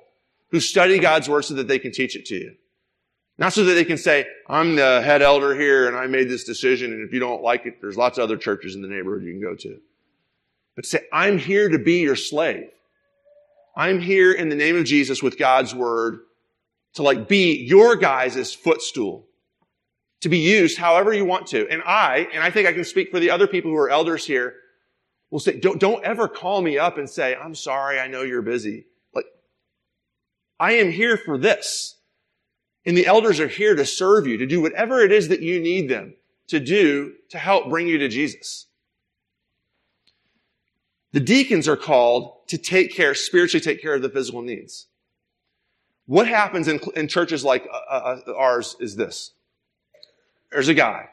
who 0.51 0.59
study 0.59 0.99
God's 0.99 1.29
word 1.29 1.43
so 1.43 1.55
that 1.55 1.67
they 1.67 1.79
can 1.79 1.91
teach 1.91 2.15
it 2.15 2.25
to 2.27 2.35
you. 2.35 2.55
Not 3.37 3.53
so 3.53 3.63
that 3.63 3.73
they 3.73 3.85
can 3.85 3.97
say, 3.97 4.27
I'm 4.47 4.75
the 4.75 5.01
head 5.01 5.21
elder 5.21 5.55
here 5.55 5.87
and 5.87 5.97
I 5.97 6.05
made 6.07 6.29
this 6.29 6.43
decision 6.43 6.93
and 6.93 7.07
if 7.07 7.13
you 7.13 7.19
don't 7.19 7.41
like 7.41 7.65
it, 7.65 7.81
there's 7.81 7.97
lots 7.97 8.17
of 8.17 8.23
other 8.23 8.37
churches 8.37 8.75
in 8.75 8.81
the 8.81 8.87
neighborhood 8.87 9.23
you 9.23 9.31
can 9.31 9.41
go 9.41 9.55
to. 9.55 9.79
But 10.75 10.85
say, 10.85 10.99
I'm 11.11 11.37
here 11.37 11.69
to 11.69 11.79
be 11.79 12.01
your 12.01 12.15
slave. 12.15 12.69
I'm 13.75 13.99
here 13.99 14.31
in 14.31 14.49
the 14.49 14.55
name 14.55 14.75
of 14.77 14.85
Jesus 14.85 15.23
with 15.23 15.39
God's 15.39 15.73
word 15.73 16.19
to 16.95 17.03
like 17.03 17.27
be 17.27 17.55
your 17.63 17.95
guys' 17.95 18.53
footstool 18.53 19.25
to 20.21 20.29
be 20.29 20.39
used 20.39 20.77
however 20.77 21.13
you 21.13 21.25
want 21.25 21.47
to. 21.47 21.67
And 21.69 21.81
I, 21.85 22.27
and 22.33 22.43
I 22.43 22.49
think 22.49 22.67
I 22.67 22.73
can 22.73 22.85
speak 22.85 23.11
for 23.11 23.19
the 23.19 23.29
other 23.29 23.47
people 23.47 23.71
who 23.71 23.77
are 23.77 23.89
elders 23.89 24.25
here, 24.25 24.55
will 25.33 25.39
say, 25.39 25.59
don't, 25.59 25.79
don't 25.79 26.05
ever 26.05 26.27
call 26.27 26.61
me 26.61 26.77
up 26.77 26.99
and 26.99 27.09
say, 27.09 27.35
I'm 27.35 27.55
sorry, 27.55 27.99
I 27.99 28.05
know 28.05 28.21
you're 28.21 28.43
busy. 28.43 28.85
Like, 29.15 29.25
I 30.59 30.73
am 30.73 30.91
here 30.91 31.17
for 31.17 31.39
this. 31.39 31.97
And 32.85 32.95
the 32.95 33.07
elders 33.07 33.39
are 33.39 33.47
here 33.47 33.73
to 33.73 33.83
serve 33.83 34.27
you, 34.27 34.37
to 34.37 34.45
do 34.45 34.61
whatever 34.61 35.01
it 35.01 35.11
is 35.11 35.29
that 35.29 35.41
you 35.41 35.59
need 35.59 35.89
them 35.89 36.13
to 36.49 36.59
do 36.59 37.13
to 37.31 37.39
help 37.39 37.67
bring 37.67 37.87
you 37.87 37.97
to 37.97 38.09
Jesus. 38.09 38.67
The 41.13 41.19
deacons 41.19 41.67
are 41.67 41.77
called 41.77 42.47
to 42.49 42.59
take 42.59 42.93
care, 42.93 43.15
spiritually 43.15 43.63
take 43.63 43.81
care 43.81 43.95
of 43.95 44.03
the 44.03 44.09
physical 44.09 44.43
needs. 44.43 44.85
What 46.05 46.27
happens 46.27 46.67
in, 46.67 46.79
in 46.95 47.07
churches 47.07 47.43
like 47.43 47.67
uh, 47.73 47.75
uh, 47.75 48.19
uh, 48.27 48.33
ours 48.35 48.75
is 48.79 48.95
this. 48.95 49.31
There's 50.51 50.67
a 50.67 50.75
guy. 50.75 51.09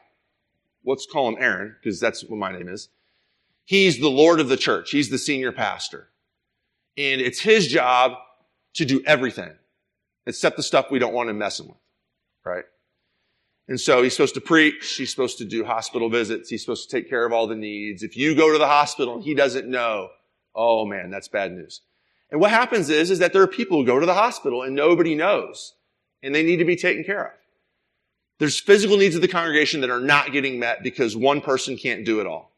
Let's 0.85 1.07
call 1.07 1.27
him 1.27 1.37
Aaron, 1.39 1.75
because 1.83 2.01
that's 2.01 2.23
what 2.25 2.39
my 2.39 2.53
name 2.53 2.69
is. 2.69 2.91
He's 3.71 4.01
the 4.01 4.11
Lord 4.11 4.41
of 4.41 4.49
the 4.49 4.57
church. 4.57 4.91
He's 4.91 5.11
the 5.11 5.17
senior 5.17 5.53
pastor. 5.53 6.09
And 6.99 7.21
it's 7.21 7.39
his 7.39 7.69
job 7.69 8.15
to 8.75 8.85
do 8.85 9.01
everything 9.07 9.53
except 10.27 10.57
the 10.57 10.65
stuff 10.65 10.91
we 10.91 10.99
don't 10.99 11.15
want 11.15 11.31
him 11.31 11.39
messing 11.39 11.69
with, 11.69 11.77
right? 12.45 12.65
And 13.69 13.81
so 13.81 14.03
he's 14.03 14.13
supposed 14.13 14.35
to 14.35 14.41
preach. 14.41 14.97
He's 14.97 15.13
supposed 15.13 15.39
to 15.39 15.45
do 15.45 15.65
hospital 15.65 16.11
visits. 16.11 16.51
He's 16.51 16.63
supposed 16.63 16.91
to 16.91 16.97
take 16.97 17.09
care 17.09 17.25
of 17.25 17.33
all 17.33 17.47
the 17.47 17.55
needs. 17.55 18.03
If 18.03 18.17
you 18.17 18.35
go 18.35 18.53
to 18.53 18.59
the 18.59 18.67
hospital 18.67 19.15
and 19.15 19.23
he 19.23 19.37
doesn't 19.37 19.69
know, 19.69 20.09
oh 20.53 20.85
man, 20.85 21.09
that's 21.09 21.29
bad 21.29 21.53
news. 21.53 21.83
And 22.33 22.41
what 22.41 22.51
happens 22.51 22.91
is, 22.91 23.09
is 23.09 23.21
that 23.21 23.33
there 23.33 23.43
are 23.43 23.47
people 23.47 23.79
who 23.79 23.87
go 23.87 24.01
to 24.01 24.07
the 24.07 24.15
hospital 24.15 24.65
and 24.65 24.75
nobody 24.75 25.15
knows 25.15 25.75
and 26.25 26.35
they 26.35 26.43
need 26.43 26.57
to 26.57 26.65
be 26.65 26.75
taken 26.75 27.05
care 27.05 27.25
of. 27.25 27.33
There's 28.41 28.59
physical 28.59 28.97
needs 28.97 29.15
of 29.15 29.23
the 29.23 29.29
congregation 29.29 29.81
that 29.83 29.91
are 29.91 30.01
not 30.01 30.33
getting 30.33 30.59
met 30.59 30.83
because 30.83 31.17
one 31.17 31.41
person 31.41 31.77
can't 31.77 32.05
do 32.05 32.19
it 32.19 32.27
all. 32.27 32.50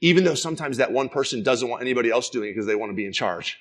Even 0.00 0.24
though 0.24 0.34
sometimes 0.34 0.78
that 0.78 0.92
one 0.92 1.08
person 1.08 1.42
doesn't 1.42 1.68
want 1.68 1.82
anybody 1.82 2.10
else 2.10 2.30
doing 2.30 2.50
it 2.50 2.52
because 2.52 2.66
they 2.66 2.74
want 2.74 2.90
to 2.90 2.96
be 2.96 3.06
in 3.06 3.12
charge. 3.12 3.58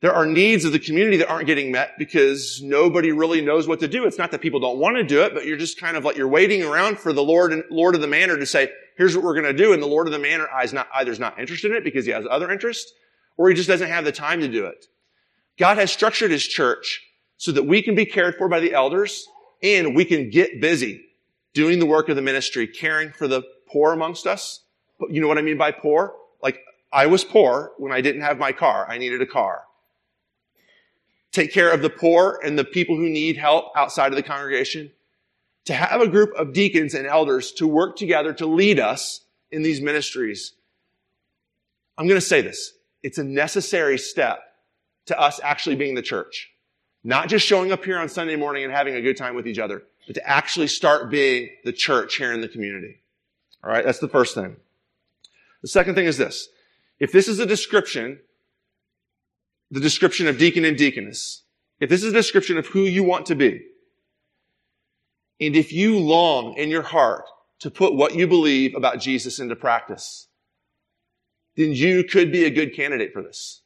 There 0.00 0.12
are 0.12 0.26
needs 0.26 0.66
of 0.66 0.72
the 0.72 0.78
community 0.78 1.16
that 1.18 1.30
aren't 1.30 1.46
getting 1.46 1.72
met 1.72 1.96
because 1.96 2.60
nobody 2.62 3.10
really 3.12 3.40
knows 3.40 3.66
what 3.66 3.80
to 3.80 3.88
do. 3.88 4.04
It's 4.04 4.18
not 4.18 4.32
that 4.32 4.42
people 4.42 4.60
don't 4.60 4.78
want 4.78 4.96
to 4.96 5.02
do 5.02 5.22
it, 5.22 5.32
but 5.32 5.46
you're 5.46 5.56
just 5.56 5.80
kind 5.80 5.96
of 5.96 6.04
like, 6.04 6.18
you're 6.18 6.28
waiting 6.28 6.62
around 6.62 6.98
for 6.98 7.14
the 7.14 7.22
Lord 7.22 7.54
and 7.54 7.64
Lord 7.70 7.94
of 7.94 8.02
the 8.02 8.06
Manor 8.06 8.36
to 8.36 8.44
say, 8.44 8.70
here's 8.98 9.16
what 9.16 9.24
we're 9.24 9.40
going 9.40 9.46
to 9.46 9.54
do. 9.54 9.72
And 9.72 9.82
the 9.82 9.86
Lord 9.86 10.06
of 10.06 10.12
the 10.12 10.18
Manor 10.18 10.46
is 10.62 10.74
not, 10.74 10.88
either 10.94 11.10
is 11.10 11.18
not 11.18 11.38
interested 11.40 11.70
in 11.70 11.78
it 11.78 11.84
because 11.84 12.04
he 12.04 12.12
has 12.12 12.26
other 12.30 12.50
interests 12.50 12.92
or 13.38 13.48
he 13.48 13.54
just 13.54 13.68
doesn't 13.68 13.88
have 13.88 14.04
the 14.04 14.12
time 14.12 14.40
to 14.40 14.48
do 14.48 14.66
it. 14.66 14.84
God 15.58 15.78
has 15.78 15.90
structured 15.90 16.30
his 16.30 16.46
church 16.46 17.02
so 17.38 17.52
that 17.52 17.62
we 17.62 17.80
can 17.80 17.94
be 17.94 18.04
cared 18.04 18.36
for 18.36 18.48
by 18.48 18.60
the 18.60 18.74
elders 18.74 19.26
and 19.62 19.96
we 19.96 20.04
can 20.04 20.28
get 20.28 20.60
busy 20.60 21.02
doing 21.54 21.78
the 21.78 21.86
work 21.86 22.10
of 22.10 22.16
the 22.16 22.20
ministry, 22.22 22.66
caring 22.66 23.10
for 23.10 23.26
the 23.26 23.42
poor 23.72 23.94
amongst 23.94 24.26
us. 24.26 24.63
You 25.10 25.20
know 25.20 25.28
what 25.28 25.38
I 25.38 25.42
mean 25.42 25.58
by 25.58 25.70
poor? 25.70 26.14
Like, 26.42 26.60
I 26.92 27.06
was 27.06 27.24
poor 27.24 27.72
when 27.78 27.92
I 27.92 28.00
didn't 28.00 28.22
have 28.22 28.38
my 28.38 28.52
car. 28.52 28.86
I 28.88 28.98
needed 28.98 29.20
a 29.20 29.26
car 29.26 29.64
take 31.34 31.52
care 31.52 31.72
of 31.72 31.82
the 31.82 31.90
poor 31.90 32.40
and 32.44 32.56
the 32.56 32.64
people 32.64 32.96
who 32.96 33.10
need 33.10 33.36
help 33.36 33.72
outside 33.76 34.12
of 34.12 34.16
the 34.16 34.22
congregation, 34.22 34.90
to 35.64 35.74
have 35.74 36.00
a 36.00 36.06
group 36.06 36.32
of 36.36 36.52
deacons 36.52 36.94
and 36.94 37.06
elders 37.06 37.50
to 37.52 37.66
work 37.66 37.96
together 37.96 38.32
to 38.32 38.46
lead 38.46 38.78
us 38.78 39.22
in 39.50 39.62
these 39.62 39.80
ministries. 39.80 40.52
I'm 41.98 42.06
going 42.06 42.20
to 42.20 42.26
say 42.26 42.40
this. 42.40 42.72
It's 43.02 43.18
a 43.18 43.24
necessary 43.24 43.98
step 43.98 44.40
to 45.06 45.18
us 45.18 45.40
actually 45.42 45.76
being 45.76 45.94
the 45.94 46.02
church. 46.02 46.50
Not 47.02 47.28
just 47.28 47.44
showing 47.44 47.72
up 47.72 47.84
here 47.84 47.98
on 47.98 48.08
Sunday 48.08 48.36
morning 48.36 48.64
and 48.64 48.72
having 48.72 48.94
a 48.94 49.02
good 49.02 49.16
time 49.16 49.34
with 49.34 49.48
each 49.48 49.58
other, 49.58 49.82
but 50.06 50.14
to 50.14 50.28
actually 50.28 50.68
start 50.68 51.10
being 51.10 51.50
the 51.64 51.72
church 51.72 52.16
here 52.16 52.32
in 52.32 52.42
the 52.42 52.48
community. 52.48 53.00
All 53.62 53.70
right. 53.70 53.84
That's 53.84 53.98
the 53.98 54.08
first 54.08 54.34
thing. 54.34 54.56
The 55.64 55.68
second 55.68 55.94
thing 55.94 56.04
is 56.04 56.18
this. 56.18 56.46
If 57.00 57.10
this 57.10 57.26
is 57.26 57.38
a 57.38 57.46
description 57.46 58.18
the 59.70 59.80
description 59.80 60.28
of 60.28 60.36
deacon 60.36 60.66
and 60.66 60.76
deaconess, 60.76 61.42
if 61.80 61.88
this 61.88 62.02
is 62.04 62.12
a 62.12 62.16
description 62.16 62.58
of 62.58 62.66
who 62.66 62.82
you 62.82 63.02
want 63.02 63.24
to 63.26 63.34
be, 63.34 63.62
and 65.40 65.56
if 65.56 65.72
you 65.72 65.98
long 65.98 66.52
in 66.58 66.68
your 66.68 66.82
heart 66.82 67.24
to 67.60 67.70
put 67.70 67.94
what 67.94 68.14
you 68.14 68.26
believe 68.26 68.74
about 68.74 69.00
Jesus 69.00 69.38
into 69.38 69.56
practice, 69.56 70.28
then 71.56 71.72
you 71.72 72.04
could 72.04 72.30
be 72.30 72.44
a 72.44 72.50
good 72.50 72.76
candidate 72.76 73.14
for 73.14 73.22
this. 73.22 73.62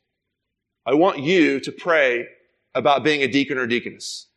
I 0.86 0.94
want 0.94 1.18
you 1.18 1.58
to 1.58 1.72
pray 1.72 2.28
about 2.76 3.02
being 3.02 3.24
a 3.24 3.28
deacon 3.28 3.58
or 3.58 3.66
deaconess. 3.66 4.28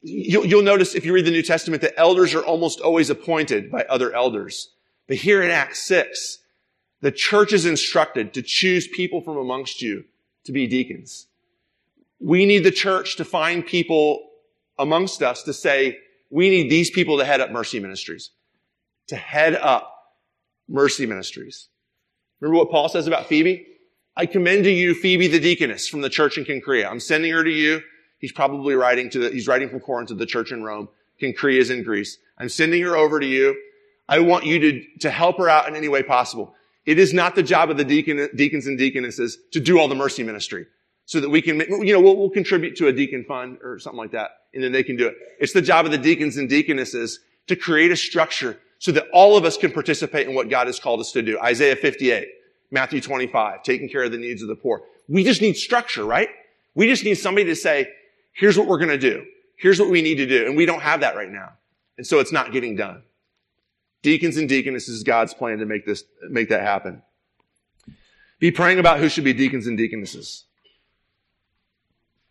You'll, 0.00 0.46
you'll, 0.46 0.62
notice 0.62 0.94
if 0.94 1.04
you 1.04 1.12
read 1.12 1.26
the 1.26 1.30
New 1.30 1.42
Testament 1.42 1.82
that 1.82 1.98
elders 1.98 2.32
are 2.32 2.42
almost 2.42 2.80
always 2.80 3.10
appointed 3.10 3.70
by 3.70 3.82
other 3.82 4.14
elders. 4.14 4.73
But 5.06 5.18
here 5.18 5.42
in 5.42 5.50
Acts 5.50 5.80
6, 5.86 6.38
the 7.00 7.12
church 7.12 7.52
is 7.52 7.66
instructed 7.66 8.32
to 8.34 8.42
choose 8.42 8.88
people 8.88 9.20
from 9.20 9.36
amongst 9.36 9.82
you 9.82 10.04
to 10.44 10.52
be 10.52 10.66
deacons. 10.66 11.26
We 12.20 12.46
need 12.46 12.64
the 12.64 12.70
church 12.70 13.16
to 13.16 13.24
find 13.24 13.66
people 13.66 14.30
amongst 14.78 15.22
us 15.22 15.42
to 15.42 15.52
say, 15.52 15.98
we 16.30 16.48
need 16.48 16.70
these 16.70 16.90
people 16.90 17.18
to 17.18 17.24
head 17.24 17.40
up 17.40 17.50
mercy 17.50 17.78
ministries, 17.78 18.30
to 19.08 19.16
head 19.16 19.54
up 19.54 19.94
mercy 20.68 21.06
ministries. 21.06 21.68
Remember 22.40 22.58
what 22.58 22.70
Paul 22.70 22.88
says 22.88 23.06
about 23.06 23.26
Phoebe? 23.26 23.66
I 24.16 24.26
commend 24.26 24.64
to 24.64 24.70
you 24.70 24.94
Phoebe 24.94 25.28
the 25.28 25.40
deaconess 25.40 25.88
from 25.88 26.00
the 26.00 26.08
church 26.08 26.38
in 26.38 26.44
Cenchrea. 26.44 26.90
I'm 26.90 27.00
sending 27.00 27.32
her 27.32 27.44
to 27.44 27.50
you. 27.50 27.82
He's 28.18 28.32
probably 28.32 28.74
writing 28.74 29.10
to 29.10 29.18
the, 29.18 29.30
he's 29.30 29.48
writing 29.48 29.68
from 29.68 29.80
Corinth 29.80 30.08
to 30.08 30.14
the 30.14 30.26
church 30.26 30.52
in 30.52 30.62
Rome. 30.62 30.88
Cenchrea 31.20 31.58
is 31.58 31.70
in 31.70 31.82
Greece. 31.82 32.18
I'm 32.38 32.48
sending 32.48 32.82
her 32.82 32.96
over 32.96 33.20
to 33.20 33.26
you. 33.26 33.56
I 34.08 34.20
want 34.20 34.44
you 34.44 34.58
to, 34.58 34.98
to 35.00 35.10
help 35.10 35.38
her 35.38 35.48
out 35.48 35.68
in 35.68 35.76
any 35.76 35.88
way 35.88 36.02
possible. 36.02 36.54
It 36.86 36.98
is 36.98 37.14
not 37.14 37.34
the 37.34 37.42
job 37.42 37.70
of 37.70 37.76
the 37.76 37.84
deacon, 37.84 38.28
deacons 38.34 38.66
and 38.66 38.78
deaconesses 38.78 39.38
to 39.52 39.60
do 39.60 39.78
all 39.78 39.88
the 39.88 39.94
mercy 39.94 40.22
ministry 40.22 40.66
so 41.06 41.20
that 41.20 41.28
we 41.28 41.42
can, 41.42 41.60
you 41.60 41.92
know, 41.92 42.00
we'll, 42.00 42.16
we'll 42.16 42.30
contribute 42.30 42.76
to 42.76 42.88
a 42.88 42.92
deacon 42.92 43.24
fund 43.24 43.58
or 43.62 43.78
something 43.78 43.98
like 43.98 44.12
that, 44.12 44.30
and 44.52 44.62
then 44.62 44.72
they 44.72 44.82
can 44.82 44.96
do 44.96 45.06
it. 45.08 45.16
It's 45.38 45.52
the 45.52 45.62
job 45.62 45.84
of 45.86 45.92
the 45.92 45.98
deacons 45.98 46.36
and 46.36 46.48
deaconesses 46.48 47.20
to 47.46 47.56
create 47.56 47.90
a 47.90 47.96
structure 47.96 48.58
so 48.78 48.92
that 48.92 49.06
all 49.12 49.36
of 49.36 49.44
us 49.44 49.56
can 49.56 49.72
participate 49.72 50.28
in 50.28 50.34
what 50.34 50.48
God 50.48 50.66
has 50.66 50.78
called 50.78 51.00
us 51.00 51.12
to 51.12 51.22
do. 51.22 51.38
Isaiah 51.40 51.76
58, 51.76 52.28
Matthew 52.70 53.00
25, 53.00 53.62
taking 53.62 53.88
care 53.88 54.04
of 54.04 54.12
the 54.12 54.18
needs 54.18 54.42
of 54.42 54.48
the 54.48 54.56
poor. 54.56 54.82
We 55.08 55.24
just 55.24 55.40
need 55.40 55.56
structure, 55.56 56.04
right? 56.04 56.28
We 56.74 56.86
just 56.86 57.04
need 57.04 57.14
somebody 57.14 57.46
to 57.46 57.56
say, 57.56 57.88
here's 58.32 58.58
what 58.58 58.66
we're 58.66 58.78
going 58.78 58.90
to 58.90 58.98
do. 58.98 59.24
Here's 59.56 59.78
what 59.78 59.90
we 59.90 60.02
need 60.02 60.16
to 60.16 60.26
do. 60.26 60.46
And 60.46 60.56
we 60.56 60.66
don't 60.66 60.82
have 60.82 61.00
that 61.00 61.16
right 61.16 61.30
now. 61.30 61.52
And 61.96 62.06
so 62.06 62.18
it's 62.18 62.32
not 62.32 62.52
getting 62.52 62.76
done. 62.76 63.02
Deacons 64.04 64.36
and 64.36 64.46
deaconesses 64.46 64.96
is 64.96 65.02
God's 65.02 65.32
plan 65.32 65.58
to 65.60 65.64
make 65.64 65.86
this, 65.86 66.04
make 66.28 66.50
that 66.50 66.60
happen. 66.60 67.02
Be 68.38 68.50
praying 68.50 68.78
about 68.78 69.00
who 69.00 69.08
should 69.08 69.24
be 69.24 69.32
deacons 69.32 69.66
and 69.66 69.78
deaconesses. 69.78 70.44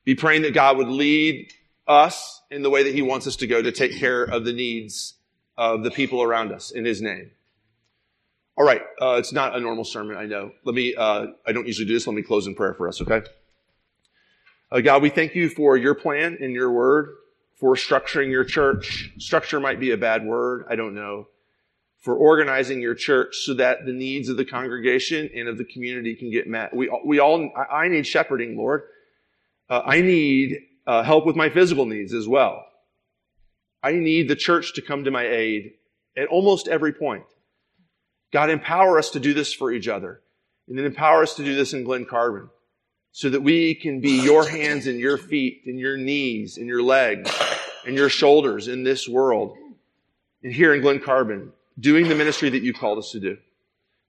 Be 0.06 0.14
praying 0.14 0.44
that 0.44 0.54
God 0.54 0.78
would 0.78 0.88
lead 0.88 1.52
us 1.88 2.44
in 2.52 2.62
the 2.62 2.70
way 2.70 2.84
that 2.84 2.94
He 2.94 3.02
wants 3.02 3.26
us 3.26 3.38
to 3.38 3.48
go 3.48 3.60
to 3.60 3.72
take 3.72 3.98
care 3.98 4.24
of 4.24 4.46
the 4.46 4.54
needs 4.54 5.16
of 5.58 5.84
the 5.84 5.90
people 5.90 6.22
around 6.22 6.52
us 6.52 6.70
in 6.70 6.86
His 6.86 7.02
name. 7.02 7.32
All 8.56 8.66
right, 8.66 8.82
uh, 9.02 9.16
it's 9.18 9.34
not 9.34 9.56
a 9.56 9.60
normal 9.60 9.84
sermon, 9.84 10.16
I 10.16 10.28
know. 10.28 10.52
Let 10.64 10.76
me, 10.76 10.94
uh, 10.94 11.26
I 11.44 11.54
don't 11.54 11.66
usually 11.66 11.88
do 11.88 11.96
this. 11.96 12.06
Let 12.06 12.16
me 12.16 12.22
close 12.22 12.46
in 12.46 12.54
prayer 12.54 12.76
for 12.76 12.88
us, 12.88 13.02
okay? 13.02 13.24
Uh, 14.72 14.82
God, 14.82 15.02
we 15.02 15.10
thank 15.10 15.34
you 15.34 15.50
for 15.50 15.76
your 15.76 15.96
plan 15.96 16.38
and 16.40 16.54
your 16.54 16.72
word, 16.72 17.16
for 17.56 17.74
structuring 17.74 18.30
your 18.30 18.44
church. 18.44 19.12
Structure 19.18 19.60
might 19.60 19.80
be 19.80 19.90
a 19.90 19.98
bad 19.98 20.24
word, 20.24 20.66
I 20.70 20.76
don't 20.76 20.94
know. 20.94 21.30
For 22.04 22.16
organizing 22.16 22.82
your 22.82 22.96
church 22.96 23.38
so 23.38 23.54
that 23.56 23.86
the 23.86 23.94
needs 23.94 24.30
of 24.30 24.38
the 24.38 24.44
congregation 24.44 25.30
and 25.34 25.48
of 25.48 25.58
the 25.58 25.64
community 25.64 26.16
can 26.16 26.30
get 26.30 26.48
met. 26.48 26.76
We, 26.76 26.92
we 27.06 27.20
all, 27.20 27.50
I 27.72 27.88
need 27.88 28.06
shepherding, 28.06 28.58
Lord. 28.58 28.84
Uh, 29.70 29.82
I 29.86 30.02
need 30.02 30.60
uh, 30.86 31.04
help 31.04 31.26
with 31.26 31.38
my 31.38 31.50
physical 31.50 31.86
needs 31.86 32.14
as 32.14 32.28
well. 32.28 32.66
I 33.82 33.94
need 33.94 34.28
the 34.28 34.36
church 34.36 34.74
to 34.76 34.82
come 34.82 35.06
to 35.06 35.12
my 35.12 35.26
aid 35.26 35.76
at 36.18 36.28
almost 36.28 36.68
every 36.68 36.92
point. 36.92 37.24
God, 38.34 38.50
empower 38.50 38.98
us 38.98 39.12
to 39.12 39.20
do 39.22 39.34
this 39.34 39.54
for 39.54 39.72
each 39.72 39.88
other. 39.88 40.22
And 40.68 40.78
then 40.78 40.86
empower 40.86 41.24
us 41.24 41.36
to 41.36 41.44
do 41.44 41.56
this 41.56 41.74
in 41.74 41.84
Glen 41.84 42.06
Carbon 42.06 42.50
so 43.12 43.30
that 43.30 43.42
we 43.42 43.76
can 43.76 44.02
be 44.02 44.22
your 44.22 44.48
hands 44.48 44.88
and 44.88 45.00
your 45.00 45.18
feet 45.18 45.64
and 45.66 45.80
your 45.80 45.98
knees 45.98 46.58
and 46.58 46.68
your 46.68 46.82
legs 46.82 47.32
and 47.86 47.96
your 47.96 48.10
shoulders 48.10 48.68
in 48.68 48.84
this 48.84 49.08
world 49.08 49.56
and 50.42 50.52
here 50.52 50.74
in 50.74 50.82
Glen 50.82 51.00
Carbon 51.00 51.52
doing 51.80 52.08
the 52.08 52.16
ministry 52.16 52.50
that 52.50 52.64
you 52.64 52.74
called 52.74 52.98
us 52.98 53.12
to 53.12 53.20
do. 53.20 53.38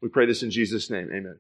We 0.00 0.09
pray 0.09 0.27
this 0.27 0.42
in 0.42 0.50
Jesus' 0.50 0.90
name. 0.90 1.09
Amen. 1.12 1.38